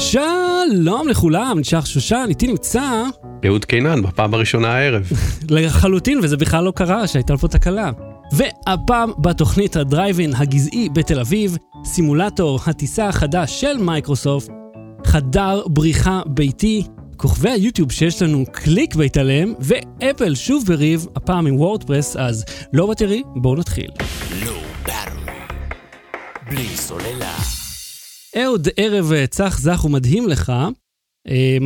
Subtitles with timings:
[0.00, 3.02] שלום לכולם, נשאר שושן, איתי נמצא
[3.46, 5.10] אהוד קינן, בפעם הראשונה הערב.
[5.50, 7.90] לחלוטין, וזה בכלל לא קרה שהייתה פה תקלה.
[8.32, 14.50] והפעם בתוכנית הדרייבין הגזעי בתל אביב, סימולטור הטיסה החדש של מייקרוסופט,
[15.06, 16.82] חדר בריחה ביתי,
[17.16, 23.22] כוכבי היוטיוב שיש לנו clickbait עליהם, ואפל שוב בריב, הפעם עם WordPress, אז לא בטרי,
[23.36, 23.90] בואו נתחיל.
[26.50, 27.59] בלי סוללה.
[28.36, 30.52] אהוד, ערב אה, צח זך ומדהים לך.
[31.28, 31.58] אה,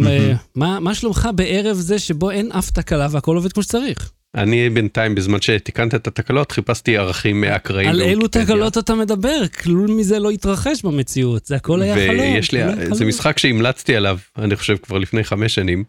[0.55, 4.13] מה, מה שלומך בערב זה שבו אין אף תקלה והכל עובד כמו שצריך?
[4.35, 7.89] אני בינתיים, בזמן שתיקנת את התקלות, חיפשתי ערכים אקראיים.
[7.89, 9.49] על אילו תקלות אתה מדבר?
[9.63, 12.21] כלום מזה לא התרחש במציאות, זה הכל היה חלום.
[12.21, 12.61] ויש לי,
[12.93, 15.85] זה משחק שהמלצתי עליו, אני חושב כבר לפני חמש שנים,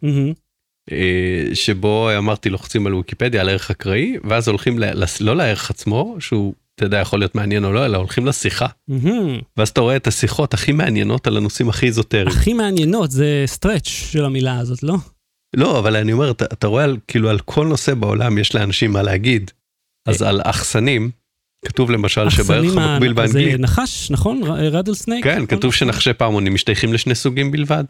[0.91, 4.79] אה, שבו אמרתי לוחצים על ויקיפדיה על ערך אקראי, ואז הולכים,
[5.19, 8.65] לא לערך עצמו, שהוא אתה יודע, יכול להיות מעניין או לא, אלא הולכים לשיחה.
[9.57, 12.27] ואז אתה רואה את השיחות הכי מעניינות על הנושאים הכי איזוטריים.
[12.27, 14.95] הכי מעניינות זה stretch של המילה הזאת, לא?
[15.55, 18.91] לא, אבל אני אומר, אתה, אתה רואה על, כאילו על כל נושא בעולם יש לאנשים
[18.91, 19.51] מה להגיד.
[20.07, 21.11] אז על עכסנים,
[21.65, 23.51] כתוב למשל שבערך המקביל באנגלית.
[23.51, 24.43] זה נחש, נכון?
[24.43, 25.23] rattlesnake?
[25.23, 25.57] כן, נכון?
[25.57, 27.83] כתוב שנחשי פעמונים משתייכים לשני סוגים בלבד.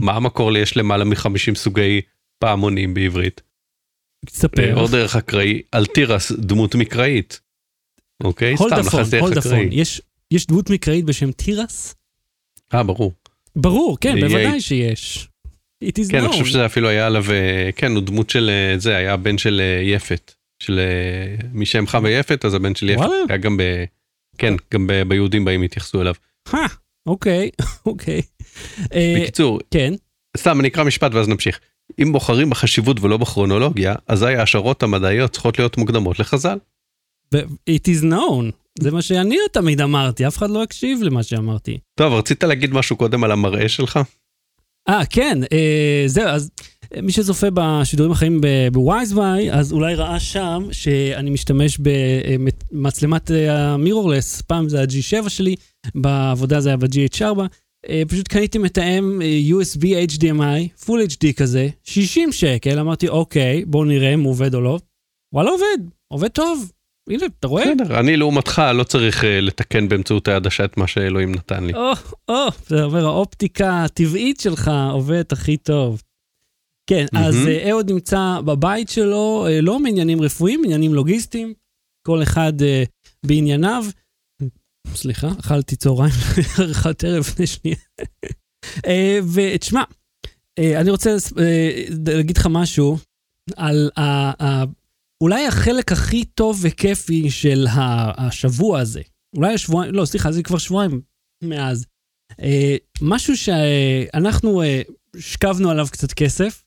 [0.00, 2.00] מה המקור ליש למעלה מ-50 סוגי
[2.38, 3.40] פעמונים בעברית?
[4.26, 4.78] תספר.
[4.78, 7.40] עוד דרך אקראי, אלתירס, דמות מקראית.
[8.24, 9.68] אוקיי, סתם לחסי אקראי.
[9.70, 11.94] יש, יש דמות מקראית בשם תירס?
[12.74, 13.12] אה, ברור.
[13.56, 15.28] ברור, כן, בוודאי שיש.
[15.84, 18.78] It is כן, אני חושב שזה אפילו היה עליו, אה, כן, הוא דמות של אה,
[18.78, 20.32] זה, היה בן של אה, יפת.
[20.58, 20.80] של
[21.52, 23.06] משם חווה יפת, אז הבן של יפת.
[23.28, 23.62] היה גם ב...
[24.38, 26.14] כן, גם ב, ביהודים באים התייחסו אליו.
[27.06, 27.50] אוקיי,
[27.86, 28.22] אוקיי.
[28.90, 29.94] בקיצור, כן.
[30.36, 31.60] סתם, אני אקרא משפט ואז נמשיך.
[32.02, 36.58] אם בוחרים בחשיבות ולא בכרונולוגיה, אזי ההשערות המדעיות צריכות להיות מוקדמות לחז"ל.
[37.70, 38.52] It is known.
[38.78, 41.78] זה מה שאני תמיד אמרתי, אף אחד לא הקשיב למה שאמרתי.
[41.94, 44.00] טוב, רצית להגיד משהו קודם על המראה שלך?
[44.88, 46.50] אה, כן, אה, זהו, אז
[47.02, 48.40] מי שזופה בשידורים החיים
[48.72, 51.78] בווייזווי, אז אולי ראה שם שאני משתמש
[52.72, 55.54] במצלמת המירורלס, פעם זה ה-G7 שלי,
[55.94, 57.40] בעבודה זה היה ב-GH4.
[57.88, 59.82] אה, פשוט קניתי מתאם אה, USB
[60.12, 64.78] HDMI, Full HD כזה, 60 שקל, אמרתי אוקיי, בואו נראה אם הוא עובד או לא.
[65.32, 66.70] וואלה עובד, עובד טוב.
[67.10, 67.64] הנה, אתה רואה?
[67.74, 71.74] בסדר, אני לעומתך לא צריך uh, לתקן באמצעות העדשה את מה שאלוהים נתן לי.
[71.74, 71.92] או,
[72.28, 76.02] או, זה אומר, האופטיקה הטבעית שלך עובדת הכי טוב.
[76.90, 77.18] כן, mm-hmm.
[77.18, 81.54] אז uh, אהוד נמצא בבית שלו, uh, לא מעניינים רפואיים, עניינים לוגיסטיים,
[82.06, 82.88] כל אחד uh,
[83.26, 83.84] בענייניו.
[84.94, 86.14] סליחה, אכלתי צהריים,
[86.60, 87.76] ארוחת ערב לפני שנייה.
[89.34, 89.82] ותשמע,
[90.58, 91.16] אני רוצה
[92.06, 92.98] להגיד לך משהו
[93.56, 93.90] על
[95.22, 97.66] אולי החלק הכי טוב וכיפי של
[98.16, 99.02] השבוע הזה,
[99.36, 101.00] אולי השבועיים, לא, סליחה, זה כבר שבועיים
[101.44, 101.86] מאז.
[102.42, 104.82] אה, משהו שאנחנו אה,
[105.18, 106.62] שקבנו עליו קצת כסף,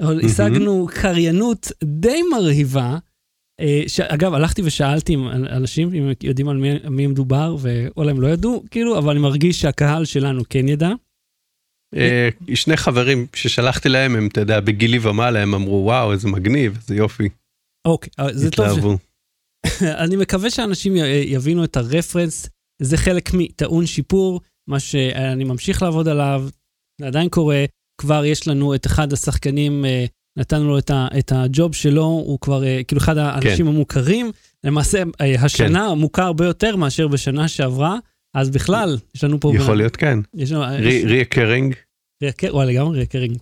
[0.00, 0.26] אבל mm-hmm.
[0.26, 2.98] השגנו קריינות די מרהיבה.
[3.60, 8.20] אה, אגב, הלכתי ושאלתי עם אנשים אם הם יודעים על מי, מי מדובר, ואולי הם
[8.20, 10.90] לא ידעו, כאילו, אבל אני מרגיש שהקהל שלנו כן ידע.
[11.96, 16.76] אה, שני חברים ששלחתי להם, הם, אתה יודע, בגילי ומעלה, הם אמרו, וואו, איזה מגניב,
[16.76, 17.28] איזה יופי.
[17.84, 18.66] אוקיי, אה, זה טוב.
[18.66, 18.98] התלהבו.
[20.04, 20.96] אני מקווה שאנשים
[21.26, 22.48] יבינו את הרפרנס,
[22.82, 26.48] זה חלק מטעון שיפור, מה שאני ממשיך לעבוד עליו,
[27.00, 27.64] זה עדיין קורה,
[28.00, 30.04] כבר יש לנו את אחד השחקנים, אה,
[30.38, 33.72] נתנו לו את, ה, את הג'וב שלו, הוא כבר אה, כאילו אחד האנשים כן.
[33.72, 34.30] המוכרים,
[34.64, 35.02] למעשה
[35.38, 35.98] השנה כן.
[35.98, 37.98] מוכר הרבה יותר מאשר בשנה שעברה,
[38.36, 39.52] אז בכלל, יש לנו פה...
[39.54, 40.18] יכול להיות כן.
[41.04, 41.74] recurring.
[42.50, 43.38] וואי, לגמרי recurring.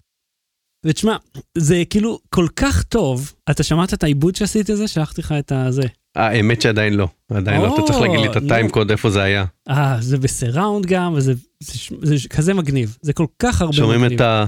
[0.85, 1.17] ותשמע,
[1.59, 4.89] זה כאילו כל כך טוב, אתה שמעת את העיבוד שעשיתי את זה?
[4.89, 5.83] שלחתי לך את הזה.
[6.17, 9.23] האמת שעדיין לא, עדיין לא, אתה צריך להגיד לי את ה time code איפה זה
[9.23, 9.45] היה.
[9.69, 11.35] אה, זה בסיראונד גם, וזה
[12.03, 13.93] זה כזה מגניב, זה כל כך הרבה מגניב.
[13.93, 14.47] שומעים את ה...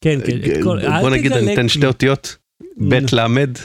[0.00, 0.60] כן, כן,
[1.00, 2.36] בוא נגיד, אני אתן שתי אותיות,
[2.76, 3.58] בית למד.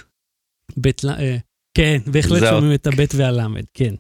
[0.77, 1.39] בית למד,
[1.73, 3.95] כן, בהחלט שומעים את הבית והלמד, כן.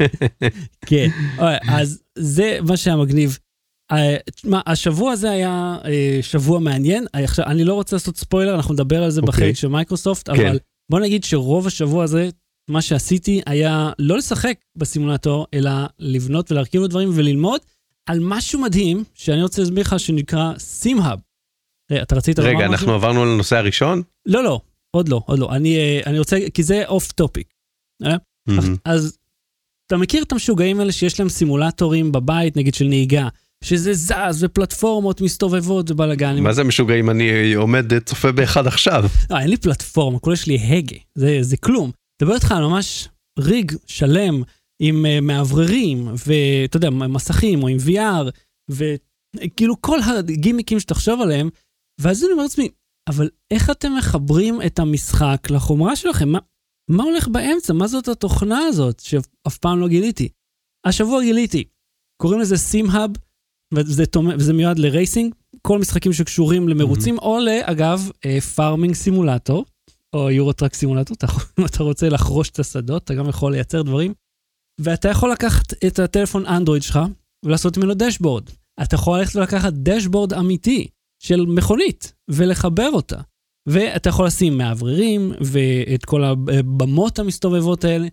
[0.88, 1.08] כן,
[1.68, 3.38] אז זה מה שהיה מגניב.
[4.34, 7.06] תשמע, השבוע הזה היה אה, שבוע מעניין.
[7.12, 9.26] עכשיו, אני לא רוצה לעשות ספוילר, אנחנו נדבר על זה okay.
[9.26, 10.46] בחלק של מייקרוסופט, כן.
[10.46, 10.58] אבל
[10.90, 12.28] בוא נגיד שרוב השבוע הזה,
[12.70, 17.60] מה שעשיתי היה לא לשחק בסימולטור, אלא לבנות ולהרכיב לו דברים וללמוד
[18.06, 21.18] על משהו מדהים, שאני רוצה להסביר לך, שנקרא SimHub.
[21.92, 22.58] אה, אתה רצית לומר משהו?
[22.58, 24.02] רגע, אנחנו עברנו לנושא הראשון?
[24.26, 25.52] לא, לא, עוד לא, עוד לא.
[25.52, 27.54] אני, אה, אני רוצה, כי זה off topic.
[28.84, 29.18] אז
[29.86, 33.28] אתה מכיר את המשוגעים האלה שיש להם סימולטורים בבית, נגיד של נהיגה,
[33.64, 36.44] שזה זז ופלטפורמות מסתובבות ובלאגנים.
[36.44, 37.10] מה זה משוגעים?
[37.10, 39.04] אני עומד צופה באחד עכשיו.
[39.30, 41.90] לא, אין לי פלטפורמה, כולה יש לי הגה, זה, זה כלום.
[42.22, 43.08] מדבר איתך על ממש
[43.38, 44.42] ריג שלם
[44.82, 48.30] עם uh, מאווררים, ואתה יודע, מסכים או עם VR,
[49.56, 51.48] כאילו כל הגימיקים שתחשוב עליהם,
[52.00, 52.68] ואז אני אומר לעצמי,
[53.08, 56.28] אבל איך אתם מחברים את המשחק לחומרה שלכם?
[56.28, 56.38] מה,
[56.90, 57.72] מה הולך באמצע?
[57.72, 60.28] מה זאת התוכנה הזאת שאף פעם לא גיליתי?
[60.86, 61.64] השבוע גיליתי,
[62.22, 63.10] קוראים לזה סימהאב,
[63.76, 64.04] וזה,
[64.38, 67.22] וזה מיועד ל racing, כל משחקים שקשורים למרוצים, mm-hmm.
[67.22, 68.10] או לאגב,
[68.54, 69.64] Farming Simulator,
[70.12, 71.16] או Euro Truck Simulator,
[71.58, 74.14] אם אתה רוצה לחרוש את השדות, אתה גם יכול לייצר דברים.
[74.80, 76.98] ואתה יכול לקחת את הטלפון אנדרואיד שלך
[77.44, 78.50] ולעשות ממנו dashboard.
[78.82, 80.86] אתה יכול ללכת ולקחת dashboard אמיתי
[81.22, 83.20] של מכונית ולחבר אותה.
[83.68, 88.08] ואתה יכול לשים מאווררים ואת כל הבמות המסתובבות האלה.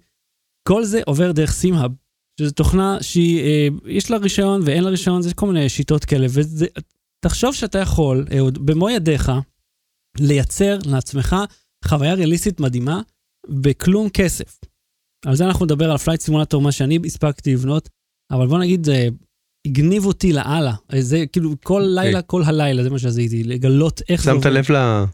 [0.68, 1.92] כל זה עובר דרך SimHub,
[2.40, 6.28] שזו תוכנה שיש אה, לה רישיון ואין לה רישיון, זה כל מיני שיטות כאלה.
[6.30, 9.32] ותחשוב שאתה יכול, אהוד, במו ידיך,
[10.20, 11.36] לייצר לעצמך
[11.86, 13.02] חוויה ריאליסטית מדהימה
[13.50, 14.60] בכלום כסף.
[15.26, 17.90] על זה אנחנו נדבר על Flight Simulator, מה שאני הספקתי לבנות,
[18.32, 19.08] אבל בוא נגיד, זה
[19.68, 20.74] הגניב אותי לאללה.
[21.00, 22.22] זה כאילו כל לילה, okay.
[22.22, 24.24] כל הלילה, זה מה שעשיתי, לגלות איך.
[24.24, 25.06] שמת לב לה...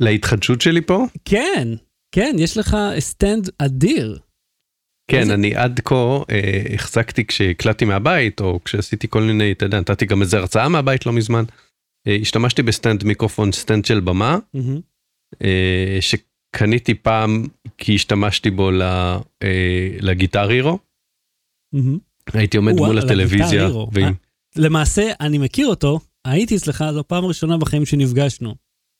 [0.00, 1.04] להתחדשות שלי פה?
[1.24, 1.68] כן,
[2.14, 4.18] כן, יש לך סטנד אדיר.
[5.10, 5.30] כן.
[5.30, 5.94] אני עד כה
[6.30, 11.06] אה, החזקתי כשהקלטתי מהבית, או כשעשיתי כל מיני, אתה יודע, נתתי גם איזה הרצאה מהבית
[11.06, 11.44] לא מזמן.
[12.06, 14.38] אה, השתמשתי בסטנד מיקרופון, סטנד של במה.
[15.44, 17.46] אה, שקניתי פעם
[17.78, 18.70] כי השתמשתי בו
[20.00, 20.78] ל Guitar Hero.
[22.32, 23.68] הייתי עומד מול הטלוויזיה.
[24.56, 28.54] למעשה, אני מכיר אותו, הייתי אצלך, זו פעם ראשונה בחיים שנפגשנו.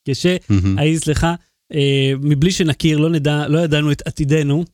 [0.08, 1.26] כשהייתי אצלך,
[2.20, 4.64] מבלי שנכיר, לא, נדע, לא ידענו את עתידנו,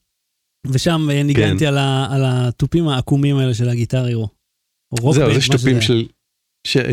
[0.67, 1.75] ושם ניגנתי כן.
[2.11, 4.29] על התופים העקומים האלה של ה Guitar Hero.
[5.13, 6.07] זהו, יש תופים של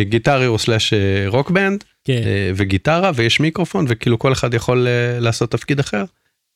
[0.01, 0.94] Guitar Hero slash
[1.27, 1.83] Rock Band.
[2.04, 2.21] כן.
[2.25, 6.04] אה, וגיטרה ויש מיקרופון וכאילו כל אחד יכול אה, לעשות תפקיד אחר.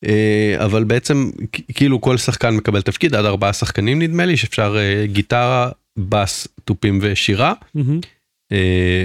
[0.06, 1.30] אה, אבל בעצם
[1.74, 5.69] כאילו כל שחקן מקבל תפקיד עד ארבעה שחקנים נדמה לי שאפשר גיטרה
[6.00, 7.54] בס תופים ושירה.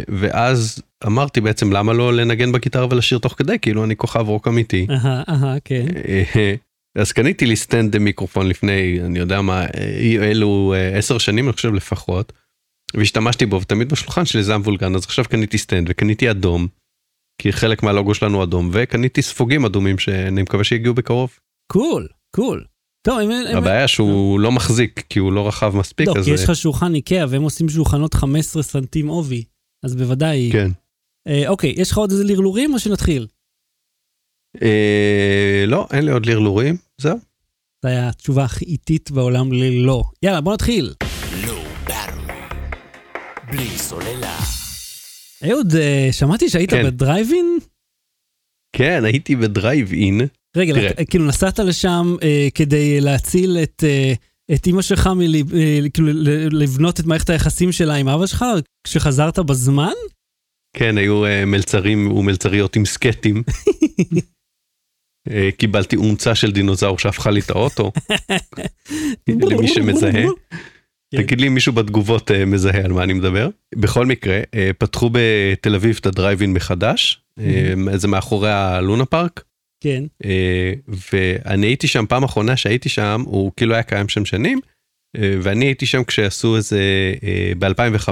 [0.09, 4.87] ואז אמרתי בעצם למה לא לנגן בגיטרה ולשיר תוך כדי כאילו אני כוכב רוק אמיתי.
[4.91, 5.87] אהה, אהה, כן.
[7.01, 9.67] אז קניתי לי סטנד מיקרופון לפני אני יודע מה
[10.23, 12.33] אלו עשר שנים אני חושב לפחות.
[12.95, 16.67] והשתמשתי בו ותמיד בשולחן שלי זה המבולגן אז עכשיו קניתי סטנד וקניתי אדום.
[17.43, 21.39] כי חלק מהלוגו שלנו אדום וקניתי ספוגים אדומים שאני מקווה שיגיעו בקרוב.
[21.73, 22.65] cool cool.
[23.07, 23.89] טוב, אם, הבעיה אם...
[23.89, 26.09] שהוא לא מחזיק כי הוא לא רחב מספיק.
[26.09, 26.25] לא, אז...
[26.25, 29.45] כי יש לך שולחן איקאה והם עושים שולחנות 15 סנטים עובי
[29.85, 30.51] אז בוודאי.
[30.53, 30.71] כן.
[31.29, 33.27] אה, אוקיי יש לך עוד איזה לרלורים או שנתחיל?
[34.63, 37.19] אה, לא אין לי עוד לרלורים זהו.
[37.83, 40.05] זו הייתה התשובה הכי איטית בעולם ללא.
[40.23, 40.95] יאללה בוא נתחיל.
[43.51, 44.39] בלי סוללה.
[45.51, 46.85] אהוד, אה, שמעתי שהיית כן.
[46.85, 47.59] בדרייבין?
[48.73, 50.21] כן, הייתי בדרייב-אין.
[50.57, 51.05] רגע, תראה.
[51.05, 54.13] כאילו נסעת לשם אה, כדי להציל את, אה,
[54.55, 58.45] את אימא שלך, מל, אה, כאילו את מערכת היחסים שלה עם אבא שלך,
[58.85, 59.93] כשחזרת בזמן?
[60.77, 63.43] כן, היו אה, מלצרים ומלצריות עם סקטים.
[65.31, 67.93] אה, קיבלתי אומצה של דינוזאור שהפכה לי את האוטו,
[69.29, 70.27] למי שמזהה.
[71.11, 71.23] כן.
[71.23, 73.49] תגיד לי אם מישהו בתגובות uh, מזהה על מה אני מדבר.
[73.75, 77.43] בכל מקרה, uh, פתחו בתל אביב את הדרייבין מחדש, mm-hmm.
[77.93, 79.45] uh, זה מאחורי הלונה פארק.
[79.81, 80.05] כן.
[80.23, 80.27] Uh,
[81.13, 84.61] ואני הייתי שם פעם אחרונה שהייתי שם, הוא כאילו היה קיים שם שנים,
[85.17, 86.81] uh, ואני הייתי שם כשעשו איזה
[87.17, 88.09] uh, ב-2005.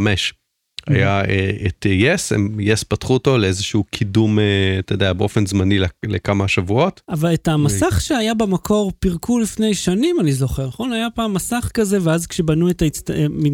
[0.87, 5.79] היה אה, את יס, הם יס פתחו אותו לאיזשהו קידום, אה, אתה יודע, באופן זמני
[6.07, 7.01] לכמה שבועות.
[7.09, 10.93] אבל את המסך שהיה במקור פירקו לפני שנים, אני זוכר, נכון?
[10.93, 12.83] היה פעם מסך כזה, ואז כשבנו את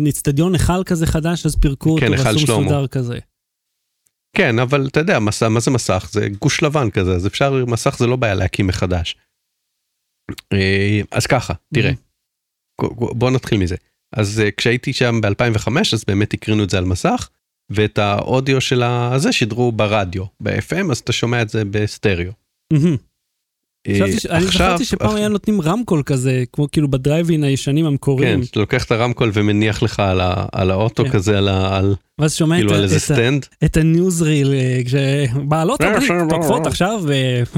[0.07, 3.19] האצטדיון היכל כזה חדש, אז פירקו כן, אותו ועשו מסודר כזה.
[4.37, 6.09] כן, אבל אתה יודע, מסע, מה זה מסך?
[6.13, 9.17] זה גוש לבן כזה, אז אפשר, מסך זה לא בעיה להקים מחדש.
[10.53, 11.93] אה, אז ככה, תראה,
[12.91, 13.77] בוא נתחיל מזה.
[14.13, 17.29] אז uh, כשהייתי שם ב-2005 אז באמת הקרינו את זה על מסך
[17.71, 22.33] ואת האודיו של הזה שידרו ברדיו ב-FM אז אתה שומע את זה בסטריאו.
[23.89, 23.99] אה,
[24.31, 28.41] אני חשבתי שפעם היה נותנים רמקול כזה כמו כאילו בדרייבין הישנים המקוריים.
[28.41, 30.03] כן, אתה לוקח את הרמקול ומניח לך
[30.53, 31.11] על האוטו כן.
[31.11, 33.47] כזה על כאילו איזה סטנד.
[33.65, 35.81] את ה newsreel אה, כשבעלות
[36.29, 37.03] תוקפות עכשיו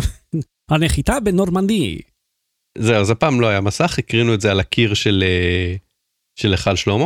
[0.71, 1.99] הנחיתה בנורמנדי.
[2.79, 5.25] זהו אז הפעם לא היה מסך הקרינו את זה על הקיר של
[6.37, 7.05] של היכל שלמה,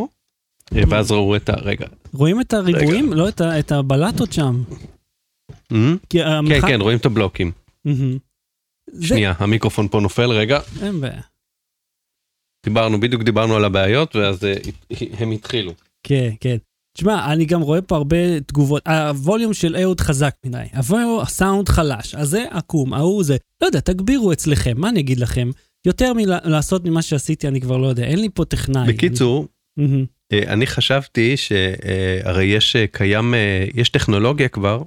[0.76, 1.52] אה, ואז ראו את ה...
[1.52, 1.87] רגע.
[2.12, 3.12] רואים את הריבועים?
[3.12, 4.62] לא, את הבלטות שם.
[5.50, 5.75] Mm-hmm.
[6.08, 7.52] כן, כן, רואים את הבלוקים.
[9.00, 10.61] שנייה, המיקרופון פה נופל, רגע.
[10.82, 11.20] אין בעיה.
[12.64, 14.54] דיברנו, בדיוק דיברנו על הבעיות, ואז אה,
[15.18, 15.73] הם התחילו.
[16.02, 16.56] כן, כן.
[16.97, 18.88] תשמע, אני גם רואה פה הרבה תגובות.
[18.88, 23.37] הווליום של אהוד חזק מדי, הווליום, הסאונד חלש, אז זה עקום, ההוא זה...
[23.61, 25.50] לא יודע, תגבירו אצלכם, מה אני אגיד לכם?
[25.87, 28.92] יותר מלעשות ממה שעשיתי, אני כבר לא יודע, אין לי פה טכנאי.
[28.92, 29.47] בקיצור,
[29.78, 30.06] אני...
[30.32, 33.35] אני חשבתי שהרי יש קיים,
[33.75, 34.82] יש טכנולוגיה כבר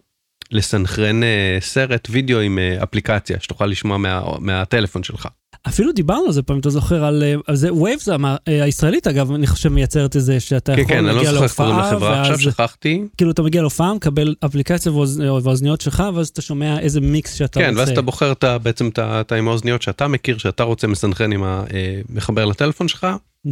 [0.52, 1.22] לסנכרן
[1.60, 5.28] סרט וידאו עם אפליקציה שתוכל לשמוע מה, מהטלפון שלך.
[5.68, 8.10] אפילו דיברנו על זה פעם, אתה זוכר, על, על זה, Waves
[8.46, 11.64] הישראלית אגב, אני חושב מייצרת את זה, שאתה כן, יכול כן, להגיע להופעה, כן, כן,
[11.64, 13.08] אני לא זוכר איך קוראים לחברה עכשיו, שכחתי.
[13.18, 17.66] כאילו אתה מגיע להופעה, מקבל אפליקציה ואוזניות שלך, ואז אתה שומע איזה מיקס שאתה כן,
[17.66, 17.74] רוצה.
[17.74, 21.44] כן, ואז אתה בוחר את, בעצם את עם האוזניות שאתה מכיר, שאתה רוצה מסנכרן עם
[21.44, 23.08] המחבר לטלפון שלך,
[23.48, 23.52] mm-hmm.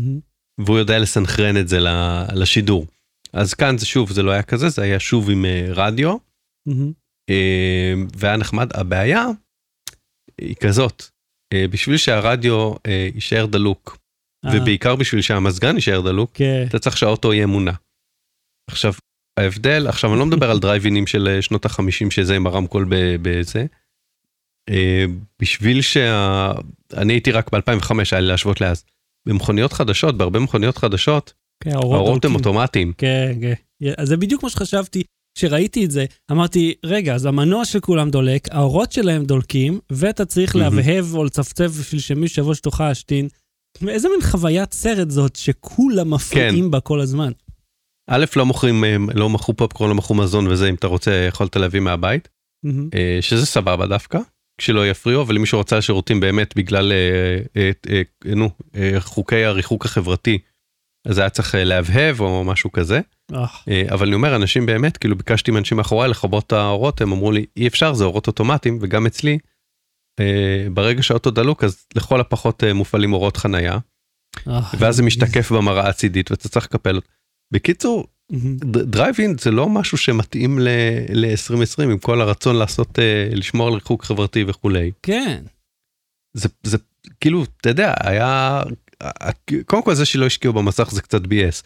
[0.66, 1.80] והוא יודע לסנכרן את זה
[2.34, 2.86] לשידור.
[3.34, 6.16] אז כאן זה שוב, זה לא היה כזה, זה היה שוב עם רדיו,
[6.70, 7.32] mm-hmm.
[8.18, 8.70] והיה נחמד.
[8.74, 9.26] הבעיה
[10.42, 11.19] היא כזאת, אה,
[11.54, 13.98] בשביל שהרדיו אה, יישאר דלוק,
[14.46, 16.66] ובעיקר בשביל שהמזגן יישאר דלוק, כן.
[16.70, 17.72] אתה צריך שהאוטו יהיה מונע.
[18.70, 18.94] עכשיו,
[19.40, 22.86] ההבדל, עכשיו אני לא מדבר על דרייבינים של שנות החמישים שזה עם הרמקול
[23.22, 23.66] בזה,
[24.70, 25.06] אה,
[25.42, 26.52] בשביל שה...
[26.94, 28.86] אני הייתי רק ב-2005, היה לי להשוות לאז.
[29.28, 32.94] במכוניות חדשות, בהרבה מכוניות חדשות, כן, האורות הם אוטומטיים.
[32.98, 33.54] כן, כן.
[33.98, 35.04] אז זה בדיוק מה שחשבתי.
[35.40, 40.56] כשראיתי את זה, אמרתי, רגע, אז המנוע של כולם דולק, האורות שלהם דולקים, ואתה צריך
[40.56, 43.28] להבהב או לצפצף בשביל שמישהו יבוא שתוכל להשתין.
[43.88, 46.72] איזה מין חוויית סרט זאת שכולם מפריעים כן.
[46.72, 47.32] בה כל הזמן.
[48.10, 48.84] א', לא מוכרים,
[49.16, 52.30] לא מכרו פופקורן, לא מכרו מזון וזה, אם אתה רוצה, יכולת להביא מהבית,
[52.66, 52.98] mm-hmm.
[53.22, 54.20] שזה סבבה דווקא,
[54.58, 58.02] כשלא יפריעו, אבל אם מישהו רוצה לשירותים באמת בגלל, אה, אה, אה,
[58.36, 60.40] נו, אה, חוקי הריחוק החברתי,
[61.08, 63.00] אז היה צריך להבהב או משהו כזה.
[63.70, 67.32] אה, אבל אני אומר, אנשים באמת, כאילו ביקשתי מאנשים מאחוריי לכבות את האורות, הם אמרו
[67.32, 69.38] לי, אי אפשר, זה אורות אוטומטיים, וגם אצלי,
[70.20, 73.78] אה, ברגע שהאוטו דלוק, אז לכל הפחות אה, מופעלים אורות חנייה,
[74.80, 77.00] ואז זה משתקף במראה הצידית ואתה צריך לקפל.
[77.54, 78.08] בקיצור,
[78.64, 83.00] דרייבין זה לא משהו שמתאים ל-2020 עם כל הרצון לעשות,
[83.32, 84.92] לשמור על ריחוק חברתי וכולי.
[85.04, 85.44] כן.
[86.34, 86.78] זה, זה
[87.22, 88.64] כאילו, אתה יודע, היה,
[89.66, 91.64] קודם כל זה שלא השקיעו במסך זה קצת ביאס.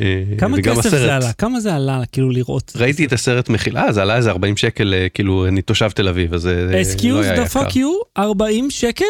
[0.00, 1.32] אה, כמה כסף הסרט, זה עלה?
[1.32, 2.72] כמה זה עלה כאילו לראות?
[2.76, 6.34] ראיתי את הסרט מחילה, זה עלה איזה 40 שקל, אה, כאילו אני תושב תל אביב,
[6.34, 6.92] אז זה לא היה יקר.
[6.92, 8.18] Excuse the fuck you?
[8.18, 9.04] 40 שקל?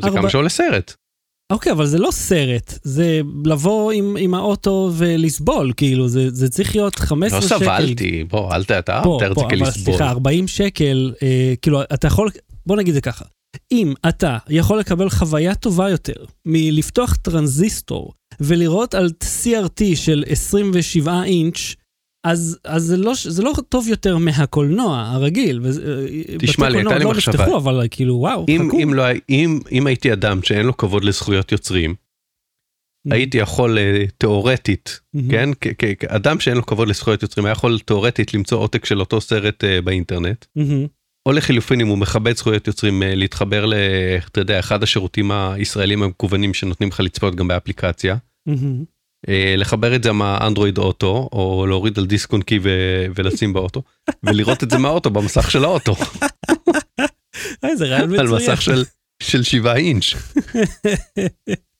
[0.00, 0.20] זה 4...
[0.20, 0.94] כמה שעולה סרט.
[1.52, 6.76] אוקיי, אבל זה לא סרט, זה לבוא עם, עם האוטו ולסבול, כאילו, זה, זה צריך
[6.76, 7.54] להיות 15 לא שקל.
[7.54, 9.94] לא סבלתי, בוא, אל תתאר את זה כלסבול.
[9.94, 12.30] סליחה, 40 שקל, אה, כאילו, אתה יכול,
[12.66, 13.24] בוא נגיד זה ככה,
[13.72, 21.74] אם אתה יכול לקבל חוויה טובה יותר מלפתוח טרנזיסטור ולראות על CRT של 27 אינץ',
[22.24, 25.60] אז, אז זה, לא, זה לא טוב יותר מהקולנוע הרגיל.
[26.38, 27.34] תשמע לי, הייתה לי לא מחשבה.
[27.34, 28.78] נפתחו, אבל כאילו, וואו, אם, חכו.
[28.78, 33.14] אם, לא, אם, אם הייתי אדם שאין לו כבוד לזכויות יוצרים, mm-hmm.
[33.14, 35.20] הייתי יכול אה, תיאורטית, mm-hmm.
[35.30, 35.48] כן,
[35.98, 39.82] כאדם שאין לו כבוד לזכויות יוצרים, היה יכול תיאורטית למצוא עותק של אותו סרט uh,
[39.84, 40.44] באינטרנט.
[40.58, 40.88] Mm-hmm.
[41.26, 43.74] או לחילופין אם הוא מכבד זכויות יוצרים אה, להתחבר ל...
[44.26, 48.16] אתה יודע, אחד השירותים הישראלים המקוונים שנותנים לך לצפות גם באפליקציה.
[49.56, 52.58] לחבר את זה מהאנדרואיד אוטו או להוריד על דיסק און קי
[53.14, 53.82] ולשים באוטו
[54.22, 55.94] ולראות את זה מהאוטו במסך של האוטו.
[57.62, 58.26] איזה רעיון מצוין.
[58.26, 58.62] על מסך
[59.22, 60.04] של 7 אינץ'.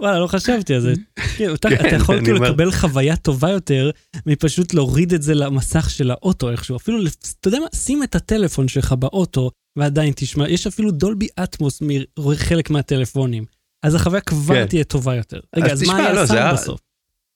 [0.00, 0.92] וואלה, לא חשבתי על זה.
[1.36, 3.90] כן, אתה יכול כאילו לקבל חוויה טובה יותר
[4.26, 6.76] מפשוט להוריד את זה למסך של האוטו איכשהו.
[6.76, 6.98] אפילו,
[7.40, 11.82] אתה יודע מה, שים את הטלפון שלך באוטו ועדיין תשמע, יש אפילו דולבי אטמוס
[12.18, 13.44] מחלק מהטלפונים.
[13.82, 14.66] אז החוויה כבר כן.
[14.66, 15.40] תהיה טובה יותר.
[15.56, 16.80] רגע, אז, אז מה היה לא, הסאונד בסוף?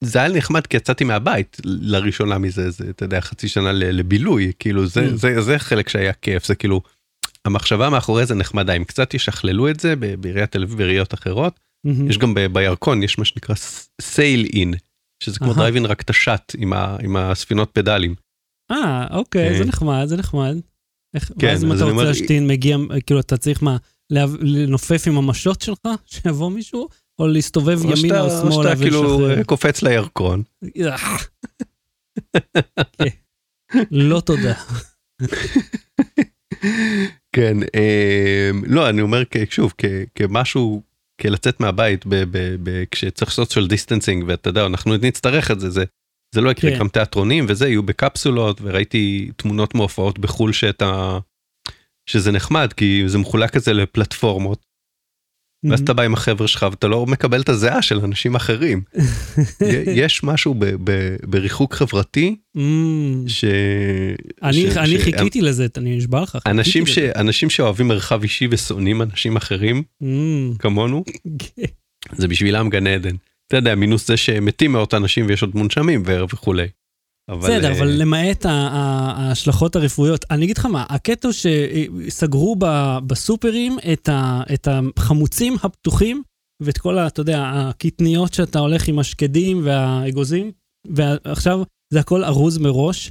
[0.04, 4.86] זה היה נחמד כי יצאתי מהבית לראשונה מזה, זה, אתה יודע, חצי שנה לבילוי, כאילו
[4.86, 5.16] זה, mm.
[5.16, 6.80] זה, זה חלק שהיה כיף, זה כאילו,
[7.44, 11.60] המחשבה מאחורי זה נחמדה, אם קצת ישכללו את זה בעיריית תל אביב ועיריות אחרות.
[12.08, 13.54] יש גם בירקון יש מה שנקרא
[14.00, 14.74] סייל אין
[15.22, 18.14] שזה כמו דרייבין רק את השאט עם, עם הספינות פדלים.
[18.70, 20.56] אה אוקיי זה נחמד זה נחמד.
[21.14, 23.76] איך, כן, ואז אם אתה רוצה להשתין מגיע כאילו אתה צריך מה
[24.40, 28.54] לנופף עם המשות שלך שיבוא מישהו או להסתובב ימינה או שמאלה.
[28.54, 30.42] או שאתה כאילו קופץ לירקון.
[32.92, 33.08] כן.
[33.90, 34.54] לא תודה.
[37.36, 37.56] כן
[38.66, 39.72] לא אני אומר שוב
[40.14, 40.82] כמשהו
[41.20, 45.84] כלצאת מהבית ב- ב- ב- כשצריך של distancing ואתה יודע אנחנו נצטרך את זה זה
[46.34, 46.78] זה לא יקרה כן.
[46.78, 51.18] גם תיאטרונים וזה יהיו בקפסולות וראיתי תמונות מהופעות בחול שאתה
[52.10, 54.67] שזה נחמד כי זה מחולק כזה לפלטפורמות.
[55.66, 55.70] Mm-hmm.
[55.70, 58.82] ואז אתה בא עם החבר'ה שלך ואתה לא מקבל את הזיעה של אנשים אחרים.
[60.02, 62.60] יש משהו ב- ב- בריחוק חברתי mm.
[63.26, 63.44] ש...
[64.42, 64.76] אני, ש...
[64.76, 65.02] אני ש...
[65.02, 66.38] חיכיתי לזה, אני נשבע לך.
[66.46, 66.98] אנשים, ש...
[66.98, 70.06] אנשים שאוהבים מרחב אישי ושונאים אנשים אחרים mm.
[70.58, 71.04] כמונו,
[72.12, 73.16] זה בשבילם גן עדן.
[73.48, 76.66] אתה יודע, מינוס זה שמתים מאות אנשים ויש עוד מונשמים וכולי.
[77.30, 82.56] בסדר, אבל אה, למעט ההשלכות הרפואיות, אני אגיד לך מה, הקטע שסגרו
[83.06, 83.78] בסופרים
[84.54, 86.22] את החמוצים הפתוחים
[86.62, 90.50] ואת כל, ה, אתה יודע, הקטניות שאתה הולך עם השקדים והאגוזים,
[90.90, 93.10] ועכשיו זה הכל ארוז מראש.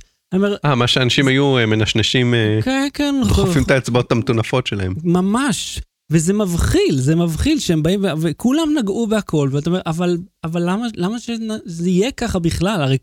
[0.65, 3.15] אה, מה שאנשים היו אה, מנשנשים, אה, כן, כן.
[3.27, 4.93] דוחפים את האצבעות המטונפות שלהם.
[5.03, 5.81] ממש.
[6.11, 11.19] וזה מבחיל, זה מבחיל שהם באים, וכולם נגעו בהכל, ואתה אומר, אבל, אבל למה, למה
[11.19, 12.81] שזה יהיה ככה בכלל?
[12.81, 12.97] הרי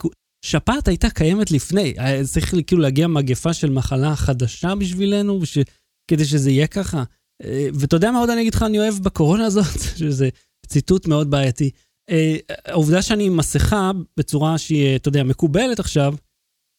[0.44, 5.58] שפעת הייתה קיימת לפני, צריך כאילו להגיע מגפה של מחלה חדשה בשבילנו, וש,
[6.10, 7.04] כדי שזה יהיה ככה.
[7.42, 10.28] אה, ואתה יודע מה עוד אני אגיד לך, אני אוהב בקורונה הזאת, שזה
[10.66, 11.70] ציטוט מאוד בעייתי.
[12.10, 16.14] אה, העובדה שאני עם מסכה בצורה שהיא, אתה יודע, מקובלת עכשיו,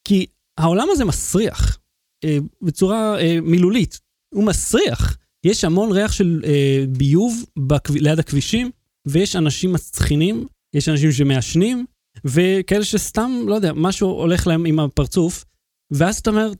[0.07, 0.25] כי
[0.60, 1.79] העולם הזה מסריח,
[2.24, 4.00] אה, בצורה מילולית,
[4.34, 5.17] הוא מסריח.
[5.45, 6.41] יש המון ריח של
[6.89, 7.45] ביוב
[7.89, 8.72] ליד הכבישים,
[9.07, 11.86] ויש אנשים מצחינים, יש אנשים שמעשנים,
[12.25, 15.45] וכאלה שסתם, לא יודע, משהו הולך להם עם הפרצוף,
[15.91, 16.51] ואז אתה אומר,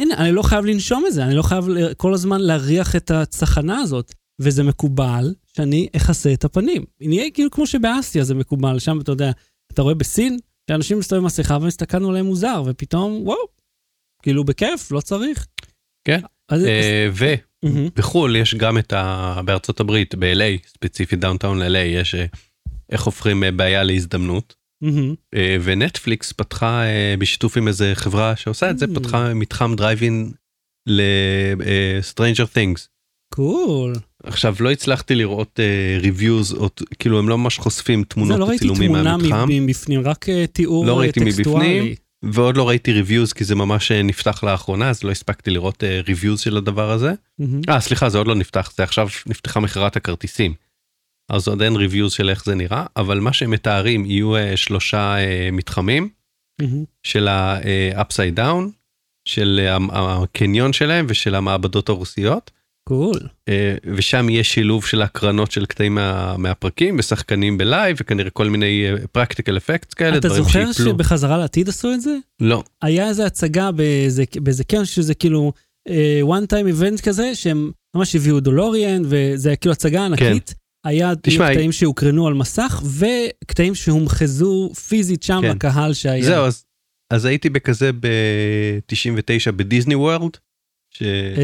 [0.00, 1.64] הנה, אני לא חייב לנשום את זה, אני לא חייב
[1.96, 4.14] כל הזמן להריח את הצחנה הזאת.
[4.40, 6.84] וזה מקובל שאני אכסה את הפנים.
[7.00, 9.30] נהיה כאילו כמו שבאסיה זה מקובל, שם אתה יודע,
[9.72, 10.38] אתה רואה בסין,
[10.70, 13.38] שאנשים מסתובבים מסכה והסתכלנו עליהם מוזר, ופתאום, וואו,
[14.22, 15.46] כאילו בכיף, לא צריך.
[16.04, 16.20] כן,
[16.52, 19.40] אה, ובחו"ל יש גם את ה...
[19.44, 22.26] בארצות הברית, ב-LA, ספציפית downtown LA, יש אה,
[22.90, 24.54] איך הופכים אה, בעיה להזדמנות.
[25.34, 30.32] אה, ונטפליקס פתחה אה, בשיתוף עם איזה חברה שעושה את זה, פתחה מתחם דרייבין
[30.86, 32.88] ל Stranger Things.
[33.34, 33.92] cool.
[34.22, 35.60] עכשיו לא הצלחתי לראות
[36.00, 39.08] reviews, uh, כאילו הם לא ממש חושפים תמונות וצילומים מהמתחם.
[39.08, 43.44] לא ראיתי תמונה מבפנים, רק uh, תיאור לא ראיתי מבפנים, ועוד לא ראיתי reviews כי
[43.44, 47.12] זה ממש נפתח לאחרונה, אז לא הספקתי לראות reviews של הדבר הזה.
[47.68, 50.54] אה, סליחה, זה עוד לא נפתח, זה עכשיו נפתחה מכירת הכרטיסים.
[51.28, 55.16] אז עוד אין reviews של איך זה נראה, אבל מה שהם מתארים יהיו uh, שלושה
[55.16, 56.08] uh, מתחמים
[56.62, 56.84] mm-hmm.
[57.02, 58.70] של ה-upside down,
[59.28, 62.50] של uh, הקניון שלהם ושל המעבדות הרוסיות.
[62.88, 63.14] Cool.
[63.14, 63.20] Cool.
[63.20, 63.52] Uh,
[63.96, 68.86] ושם יהיה שילוב של הקרנות של קטעים מה, מהפרקים ושחקנים ב live וכנראה כל מיני
[69.12, 72.16] practical uh, effects כאלה, אתה זוכר שבחזרה לעתיד עשו את זה?
[72.40, 72.62] לא.
[72.82, 75.52] היה איזה הצגה באיזה, באיזה קרן שזה כאילו
[75.88, 75.92] uh,
[76.24, 80.48] one time event כזה שהם ממש הביאו דולוריאן וזה כאילו הצגה ענקית.
[80.48, 80.57] כן.
[80.84, 85.54] היה תשמע, קטעים שהוקרנו על מסך וקטעים שהומחזו פיזית שם כן.
[85.54, 86.24] בקהל שהיה.
[86.24, 86.64] זהו, אז,
[87.12, 90.36] אז הייתי בכזה ב-99 בדיסני וורלד.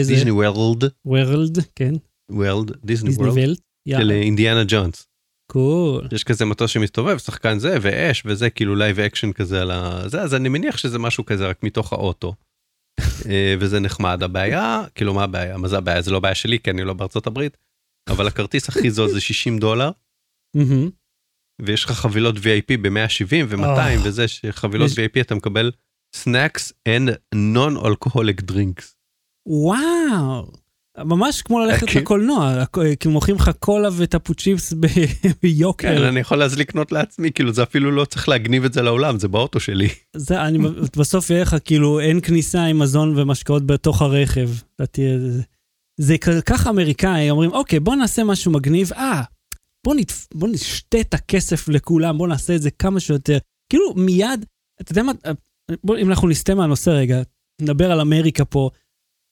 [0.06, 0.84] דיסני וורלד.
[1.04, 1.92] וורלד, כן.
[2.30, 3.58] וורלד, דיסני וורלד.
[3.88, 5.06] של אינדיאנה ג'ונס.
[5.52, 6.08] cool.
[6.12, 10.34] יש כזה מטוס שמסתובב, שחקן זה ואש וזה כאילו live action כזה על הזה, אז
[10.34, 12.34] אני מניח שזה משהו כזה רק מתוך האוטו.
[13.28, 14.22] אה, וזה נחמד.
[14.22, 15.56] הבעיה, כאילו מה הבעיה?
[15.56, 16.02] מה זה הבעיה?
[16.02, 17.56] זה לא בעיה שלי כי אני לא בארצות הברית.
[18.08, 19.90] אבל הכרטיס הכי זול זה 60 דולר.
[21.62, 25.70] ויש לך חבילות VIP ב-170 ו-200 וזה שחבילות VIP אתה מקבל
[26.16, 28.84] snacks and non-alcoholic drinks.
[29.46, 30.52] וואו.
[30.98, 32.00] ממש כמו ללכת כן.
[32.00, 32.64] לקולנוע,
[33.00, 34.72] כי מוכרים לך קולה וטפו צ'יפס
[35.42, 35.88] ביוקר.
[35.88, 39.18] כן, אני יכול אז לקנות לעצמי, כאילו זה אפילו לא צריך להגניב את זה לעולם,
[39.18, 39.88] זה באוטו שלי.
[40.16, 40.58] זה, אני
[40.96, 44.48] בסוף יהיה לך כאילו אין כניסה עם מזון ומשקאות בתוך הרכב.
[46.00, 49.22] זה ככה אמריקאי, אומרים, אוקיי, בוא נעשה משהו מגניב, אה,
[49.84, 50.26] בוא, נתפ...
[50.34, 53.38] בוא נשתה את הכסף לכולם, בוא נעשה את זה כמה שיותר.
[53.70, 54.44] כאילו, מיד,
[54.80, 55.12] אתה יודע מה,
[55.84, 57.22] בוא, אם אנחנו נסטה מהנושא רגע,
[57.62, 58.70] נדבר על אמריקה פה.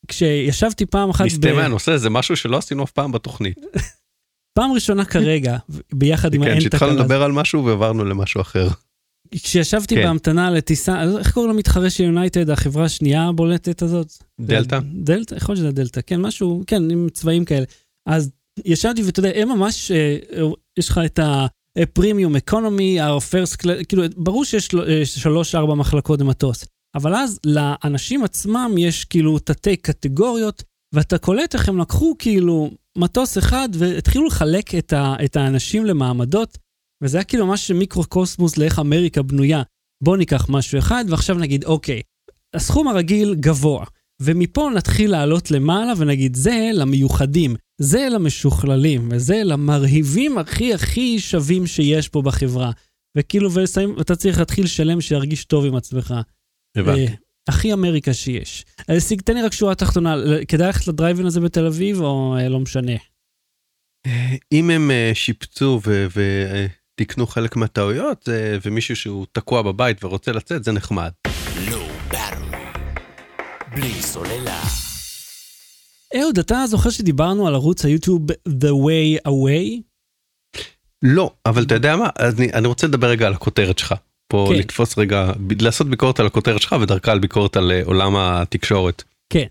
[0.08, 1.24] כשישבתי פעם אחת...
[1.24, 1.52] נסטה ב...
[1.52, 3.58] מהנושא, זה משהו שלא עשינו אף פעם בתוכנית.
[4.58, 5.56] פעם ראשונה כרגע,
[5.92, 6.70] ביחד עם האין תקלה.
[6.70, 8.68] כן, שהתחלנו לדבר על משהו ועברנו למשהו אחר.
[9.34, 10.02] כשישבתי כן.
[10.02, 14.12] בהמתנה לטיסה, איך קוראים למתחרה של יונייטד, החברה השנייה הבולטת הזאת?
[14.40, 14.78] דלתא?
[14.94, 17.64] דלתא, יכול להיות שזה דלתא, כן, משהו, כן, עם צבעים כאלה.
[18.08, 18.30] אז
[18.64, 20.18] ישבתי ואתה יודע, הם ממש, אה,
[20.78, 21.20] יש לך את
[21.78, 26.64] הפרימיום אקונומי, הפרסט, כאילו, ברור שיש אה, שלוש-ארבע מחלקות במטוס,
[26.94, 30.62] אבל אז לאנשים עצמם יש כאילו תתי קטגוריות,
[30.94, 36.58] ואתה קולט איך הם לקחו כאילו מטוס אחד והתחילו לחלק את, ה, את האנשים למעמדות.
[37.02, 39.62] וזה היה כאילו ממש מיקרוקוסמוס לאיך אמריקה בנויה.
[40.02, 42.02] בוא ניקח משהו אחד, ועכשיו נגיד, אוקיי,
[42.54, 43.84] הסכום הרגיל גבוה,
[44.22, 52.08] ומפה נתחיל לעלות למעלה ונגיד, זה למיוחדים, זה למשוכללים, וזה למרהיבים הכי הכי שווים שיש
[52.08, 52.70] פה בחברה.
[53.18, 56.14] וכאילו, ולסיים, אתה צריך להתחיל לשלם שירגיש טוב עם עצמך.
[56.76, 57.06] הבנתי.
[57.06, 57.12] אה,
[57.48, 58.64] הכי אמריקה שיש.
[58.88, 60.16] אז תן לי רק שורה תחתונה,
[60.48, 62.92] כדאי ללכת לדרייבין הזה בתל אביב, או אה, לא משנה?
[64.52, 66.06] אם הם אה, שיפצו ו...
[66.94, 68.28] תקנו חלק מהטעויות
[68.62, 71.10] ומישהו שהוא תקוע בבית ורוצה לצאת זה נחמד.
[73.74, 74.62] בלי סוללה.
[76.20, 79.82] אהוד, אתה זוכר שדיברנו על ערוץ היוטיוב The Way Away?
[81.02, 83.94] לא, אבל אתה יודע מה, אני, אני רוצה לדבר רגע על הכותרת שלך.
[84.28, 84.58] פה כן.
[84.58, 89.02] לתפוס רגע, לעשות ביקורת על הכותרת שלך ודרכה על ביקורת על אה, עולם התקשורת.
[89.32, 89.46] כן.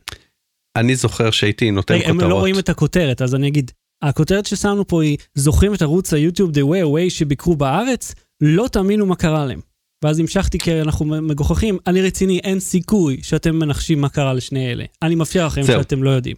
[0.76, 2.24] אני זוכר שהייתי נותן רגע, כותרות.
[2.24, 3.72] הם לא רואים את הכותרת, אז אני אגיד,
[4.02, 8.16] הכותרת ששמנו פה היא, זוכרים את ערוץ היוטיוב The Way Away שביקרו בארץ?
[8.42, 9.60] לא תאמינו מה קרה להם.
[10.04, 14.86] ואז המשכתי כי אנחנו מגוחכים, אני רציני, אין סיכוי שאתם מנחשים מה קרה לשני אלה.
[15.02, 15.80] אני מבטיח לכם זהו.
[15.80, 16.36] שאתם לא יודעים.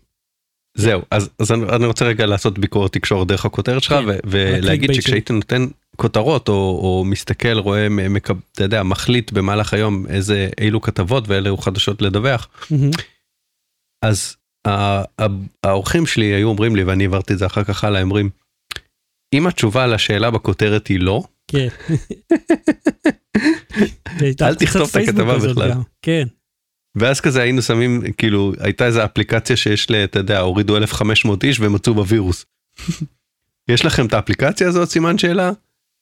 [0.78, 4.94] זהו, אז, אז אני, אני רוצה רגע לעשות ביקורת תקשורת דרך הכותרת שלך, כן, ולהגיד
[4.94, 10.82] שכשהיית נותן כותרות או, או מסתכל, רואה, מקב, אתה יודע, מחליט במהלך היום איזה, אילו
[10.82, 13.02] כתבות ואילו חדשות לדווח, mm-hmm.
[14.02, 14.36] אז
[15.64, 18.30] האורחים שלי היו אומרים לי, ואני העברתי את זה אחר כך הלאה, אומרים,
[19.34, 21.68] אם התשובה לשאלה בכותרת היא לא, כן.
[24.42, 25.72] אל תכתוב את הכתבה בכלל.
[26.02, 26.28] כן.
[26.96, 29.96] ואז כזה היינו שמים כאילו הייתה איזה אפליקציה שיש ל...
[29.96, 32.46] אתה יודע הורידו 1500 איש ומצאו בווירוס.
[33.68, 35.52] יש לכם את האפליקציה הזאת סימן שאלה?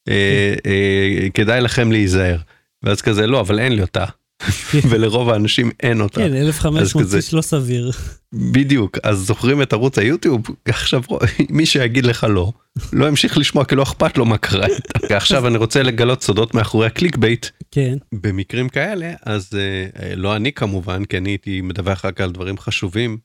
[0.10, 2.38] אה, אה, כדאי לכם להיזהר.
[2.84, 4.06] ואז כזה לא אבל אין לי אותה.
[4.90, 6.22] ולרוב האנשים אין אותה.
[6.22, 7.92] כן 1500 איש לא סביר.
[8.34, 11.02] בדיוק אז זוכרים את ערוץ היוטיוב עכשיו
[11.50, 12.52] מי שיגיד לך לא
[12.94, 15.16] לא המשיך לשמוע כי לא אכפת לו מה קרה איתה.
[15.18, 17.46] עכשיו אני רוצה לגלות סודות מאחורי ה clickbait.
[17.72, 17.98] כן.
[18.14, 23.18] במקרים כאלה אז אה, לא אני כמובן כי אני הייתי מדווח רק על דברים חשובים.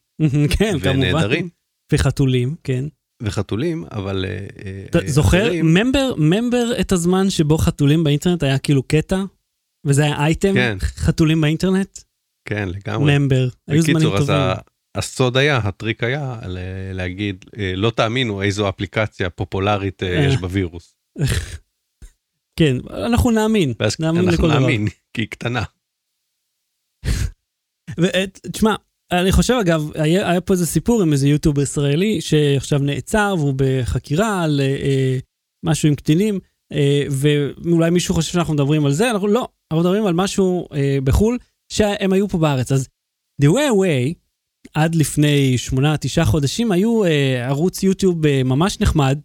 [0.58, 1.48] כן ונהדרים.
[1.92, 2.84] וחתולים כן.
[3.22, 4.24] וחתולים אבל
[4.90, 9.22] אתה זוכר member member את הזמן שבו חתולים באינטרנט היה כאילו קטע
[9.86, 10.76] וזה היה אייטם כן.
[10.80, 11.98] חתולים באינטרנט.
[12.48, 13.18] כן לגמרי.
[13.18, 13.48] ממבר.
[13.68, 14.36] היו זמנים טובים.
[14.94, 16.38] הסוד היה, הטריק היה
[16.92, 20.96] להגיד, אה, לא תאמינו איזו אפליקציה פופולרית אה, יש בווירוס.
[22.58, 24.46] כן, אנחנו נאמין, נאמין לכל דבר.
[24.46, 25.62] אנחנו נאמין, כי היא קטנה.
[28.52, 28.74] תשמע,
[29.12, 33.54] אני חושב אגב, היה, היה פה איזה סיפור עם איזה יוטיוב ישראלי שעכשיו נעצר והוא
[33.56, 35.18] בחקירה על אה,
[35.64, 36.40] משהו עם קטינים,
[36.72, 40.98] אה, ואולי מישהו חושב שאנחנו מדברים על זה, אנחנו לא, אנחנו מדברים על משהו אה,
[41.04, 41.38] בחו"ל
[41.72, 42.72] שהם היו פה בארץ.
[42.72, 42.88] אז
[43.42, 44.14] The Way Away,
[44.74, 49.18] עד לפני שמונה, תשעה חודשים היו אה, ערוץ יוטיוב אה, ממש נחמד,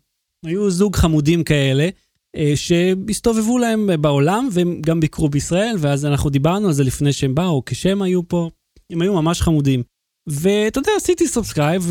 [0.45, 1.89] היו זוג חמודים כאלה,
[2.35, 7.35] אה, שהסתובבו להם בעולם והם גם ביקרו בישראל, ואז אנחנו דיברנו על זה לפני שהם
[7.35, 8.49] באו, כשהם היו פה,
[8.91, 9.83] הם היו ממש חמודים.
[10.29, 11.83] ואתה יודע, עשיתי subscribe